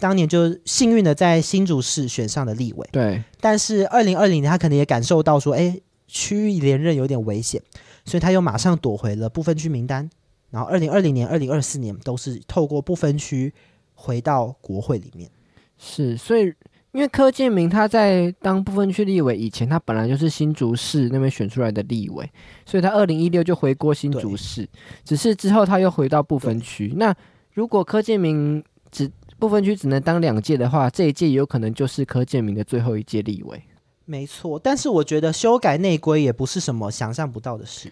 [0.00, 2.88] 当年就幸运的在新竹市选上了立委。
[2.90, 7.62] 对，但是二零二零年他可能也感受到说，哎，区域连任有点危险，
[8.04, 10.10] 所以他又马上躲回了不分区名单。
[10.50, 13.54] 然后二零二零年、二零二四年都是透过不分区
[13.94, 15.30] 回到国会里面。
[15.78, 16.52] 是，所以
[16.92, 22.28] 因为柯建明他在当部分区立委以前，他本来就是新竹市那边选出来的立委，
[22.66, 24.68] 所以他二零一六就回过新竹市，
[25.04, 26.92] 只是之后他又回到部分区。
[26.96, 27.14] 那
[27.52, 33.62] 如果柯建明只部分区只能当两届的话，这一届有可能就是柯建明的最后一届立委。
[34.04, 37.88] 没错，但是我觉得修改内规也不是什么想象不到的事。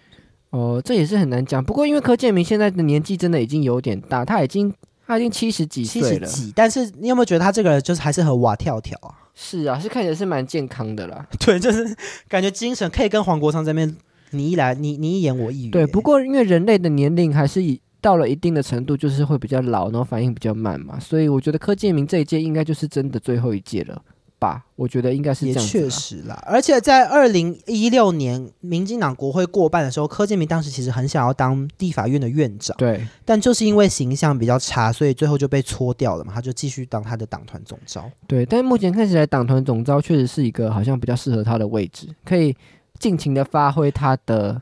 [0.49, 1.63] 哦，这也是很难讲。
[1.63, 4.73] 不过因为柯建明现在的年纪真的已经有点大，他已经
[5.09, 6.27] 他已经七十几岁了。
[6.27, 9.09] 七十几，但是你有没有觉得他这个人就是还是很蛙跳跳啊？
[9.33, 11.25] 是啊，是看起来是蛮健康的啦。
[11.43, 11.95] 对，就是
[12.27, 13.97] 感觉精神可以跟黄国昌这边
[14.29, 15.71] 你一来你你一言我一语。
[15.71, 23.99] 对，不过因为人类的年龄还是以到了一定的程度，就是会比较老，然后反应比较慢嘛，所以我觉得柯建明这一届应该就是真的最后一届了。
[24.39, 25.61] 吧，我觉得应该是这样。
[25.61, 38.09] 也确实啦，而且在二零一六年民进党国会过半的时候，柯建明当时其实很想要当地法院的院长，对，但就是因为形象比较差，所以最后就被搓掉了嘛，他就继续当他的党团总召。
[38.27, 42.55] 对，但目前看起来党团总召确实是一个好像比较适合他的位置，可以
[42.97, 44.61] 尽情的发挥他的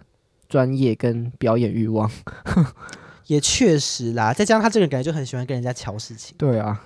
[0.49, 2.09] 专业跟表演欲望。
[3.27, 6.35] 也确实啦，再加上他这个人感觉就很喜欢跟人家瞧事情。
[6.37, 6.81] 对啊，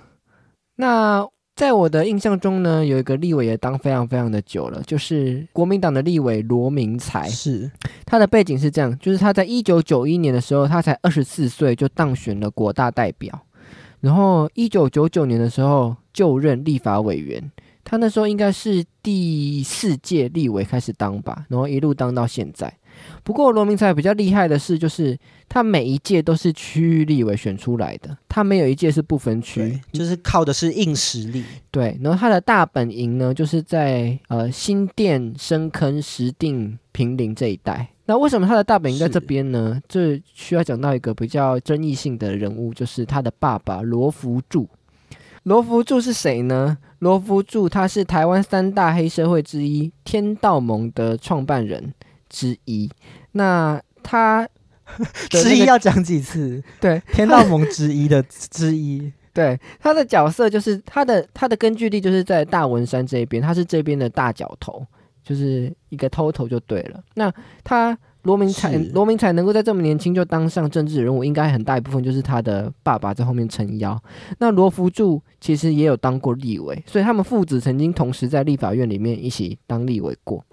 [0.76, 1.26] 那。
[1.54, 7.28] 在我的印象中呢，有一个立委也当非常非常的久了，就是国民党的立委罗明才。
[7.28, 7.70] 是
[8.06, 13.38] 他的背景是这样，就是他在一九九一年的时候，他才二十四岁就当选了国大代表，
[14.00, 17.50] 然后一九九九年的时候就任立法委员。
[17.84, 22.72] 他那时候应该是第四届立委开始当吧，然后一路当到现在。
[23.22, 25.16] 不过罗明才比较厉害的是，就是
[25.48, 31.44] 他每一届都是区域立委选出来的，他没有一届是不分区，就是靠的是硬实力。
[31.70, 37.88] 对，然后他的大本营呢，就是在呃新店、深坑、石定、平林这一带。
[38.06, 39.80] 那为什么他的大本营在这边呢？
[39.88, 44.68] 这需要讲到一个比较争议性的人物，就是他的爸爸罗福柱。
[45.44, 46.76] 罗福柱是谁呢？
[46.98, 51.94] 罗福柱他是台湾三大黑社会之一天道盟的创办人。
[52.32, 52.90] 之一，
[53.32, 54.48] 那他、
[54.98, 56.60] 那个、之一要讲几次？
[56.80, 64.84] 对，天道盟之一的 之一，对，他的角色就是他的他的根据地就是在大文山这边，他是这边的大角头，
[65.22, 67.04] 就是一个头头就对了。
[67.14, 74.00] 那他罗明才罗明才能够在这么年轻就当上政治人物，应该很大一部分就是他的爸爸在后面撑腰。
[74.38, 80.44] 那罗福柱其实也有当过立委，所以他们父子曾经同时在立法院里面一起当立委过。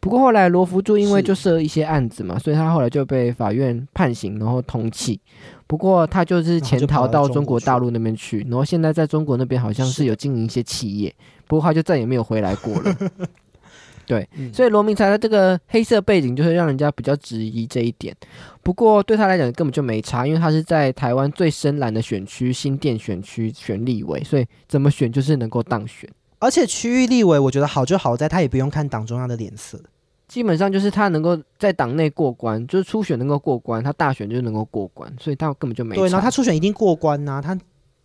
[0.00, 5.18] 不过后来罗福柱因为就涉一些案子嘛，所以他后来就被法院判刑，然后通缉。
[5.66, 11.14] 不过他就是潜逃到中国大陆那边去，然后现在在中国那边好像是有经营一些企业，
[11.46, 12.96] 不过他就再也没有回来过了。
[14.06, 18.16] 对，所以罗明才的这个黑色背景就是让人家比较质疑这一点。
[18.62, 26.08] 不过对他来讲根本就没差，因为他是在台湾最深蓝的选区新店选区选立委，所以怎么选就是能够当选。
[26.40, 29.80] 而且区域立委，我觉得好就好在他也不用看党中央的脸色，
[30.28, 35.96] 基本上就是他能够在党内过关，就是初选能够过关，他大选就能够过关，所以他根本就没。
[35.96, 37.58] 对，然后他初选一定过关呐、啊，他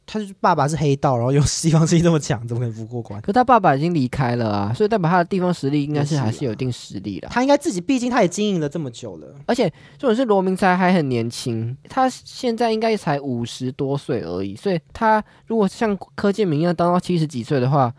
[0.05, 3.21] 他就是爸爸是黑道，然后又地方势力这么强，怎么可能不过关？
[3.21, 7.27] 可他爸爸已经离开了啊，所以代表他的地方实力应该是还是有一定实力的。
[7.27, 9.69] 他应该自己，毕竟他也经营了这么久了，而且
[9.99, 17.93] 重点是罗明才还很年轻，他现在应该才五十多岁而已，所以他如果像柯建明一样当到七十几岁的话。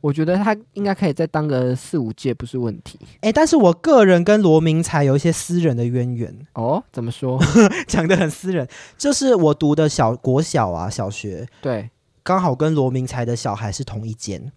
[0.00, 2.98] 我觉得他应该可以再当个四五届不是问题。
[3.20, 6.82] 哎，但是我个人跟罗明才有一些私人的渊源哦。
[6.92, 7.40] 怎么说？
[7.88, 11.90] 讲的很私人，就是我读的小国小啊，小学对，
[12.22, 14.52] 刚好跟罗明才的小孩是同一间。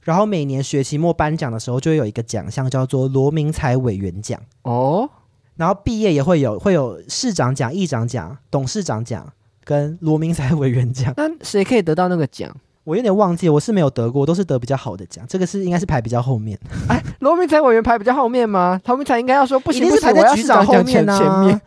[0.00, 5.10] 然后每年学期末颁奖的时候，就会有一个奖项叫做罗明才委员奖哦。
[5.56, 9.32] 然后毕业也会有会有市长奖、议长奖、董事长奖
[9.64, 11.12] 跟罗明才委员奖。
[11.16, 12.54] 那谁可以得到那个奖？
[12.86, 15.26] 我有点忘记，我是没有得过，都是得比较好的奖。
[15.28, 16.56] 这个是应该是排比较后面。
[16.88, 18.80] 哎，罗明才委员排比较后面吗？
[18.86, 21.18] 罗明才应该要说不行，不行，是排在局长后面呢、 啊。
[21.18, 21.60] 前面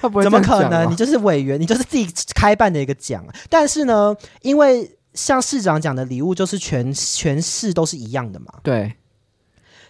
[0.00, 0.90] 他不会、啊、怎么可能？
[0.90, 3.24] 你就是委员，你就是自己开办的一个奖。
[3.48, 4.12] 但是呢，
[4.42, 8.46] 因为像市长讲的礼物就是全全市都是一样的嘛。
[8.64, 8.92] 对。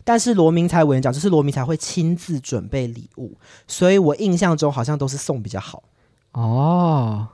[0.04, 5.82] 但是罗明才委员奖就是罗明才会亲自准备礼物，所以我印象中好像都是送比较好。
[6.32, 7.28] 哦。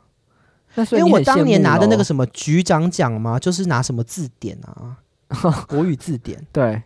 [0.77, 4.97] 因为我当年拿的那个什么局长奖嘛，就是拿什么字典啊，
[5.69, 6.45] 国语字典。
[6.53, 6.83] 对，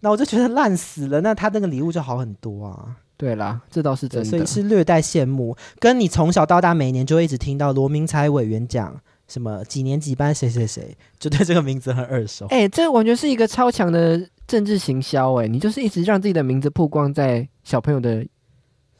[0.00, 1.20] 那我就觉得烂死了。
[1.20, 2.96] 那他那个礼物就好很多啊。
[3.18, 5.56] 对啦，这倒是真的，所以是略带羡慕。
[5.78, 8.94] 跟你从小到大每年就会一直听到罗明才委员讲，
[9.26, 12.44] 什么几年几班谁谁谁，就对这个名字很耳熟。
[12.50, 15.32] 哎、欸，这完全是一个超强的政治行销。
[15.36, 18.22] 哎，你就是一直让自己的名字曝光在小朋友的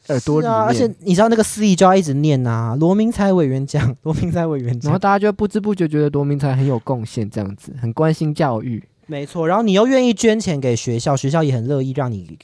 [0.07, 0.53] 耳朵里面。
[0.53, 8.83] 啊、而且你知道那个司仪就要一直念啊，罗明才委员讲， 罗明才委员讲，然后大家就不知不觉觉得罗明才很有贡献，这样子很关心教育。
[9.05, 12.37] 没错，然后你又愿意捐钱给学校，学校也很乐意让你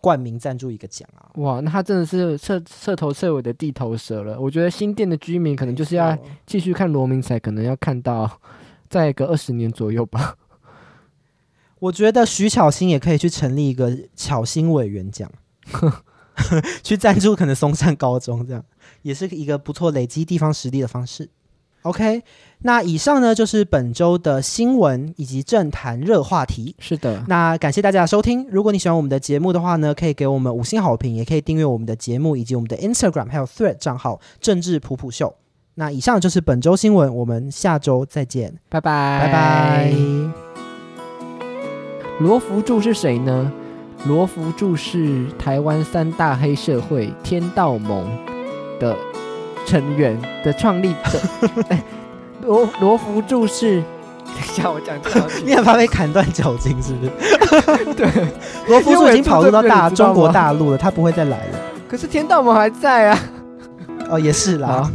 [0.00, 1.28] 冠名赞助一个奖啊！
[1.34, 4.40] 哇，那他真的是彻彻头彻尾的地头蛇了。
[4.40, 8.30] 我觉得新店的居民可能就是要继续看罗明才，可能要看到
[8.88, 10.36] 再个二十年左右吧。
[11.80, 15.30] 我觉得徐巧芯也可以去成立一个巧芯委员奖，
[16.82, 18.64] 去赞助可能松山高中，这样
[19.02, 21.28] 也是一个不错累积地方实力的方式。
[21.82, 22.22] OK，
[22.58, 26.76] 那以上呢就是本周的新闻以及政坛热话题。
[26.78, 28.46] 是的，那感谢大家的收听。
[28.50, 35.34] 如果你喜欢我们的节目的话呢，可以给我们五星好评，也可以订阅我们的节目以及我们的 Instagram 还有 Thread 账号“政治普普秀”。
[35.76, 39.94] 那以上就是本周新闻，我们下周再见，拜拜，拜拜。
[42.18, 43.50] 罗福柱是谁呢？
[44.04, 48.06] 罗福柱是台湾三大黑社会天道盟
[48.78, 48.96] 的。
[49.66, 51.20] 成员的创立者
[52.42, 53.80] 罗罗福柱是，
[54.24, 57.84] 等一下我讲这个，你很怕被砍断脚筋是不是？
[57.94, 58.08] 对，
[58.66, 61.58] 罗福柱已经跑入到大中国大陆了，他不会再来了。
[61.88, 63.18] 可是天道盟还在啊，
[64.10, 64.90] 哦，也是啦。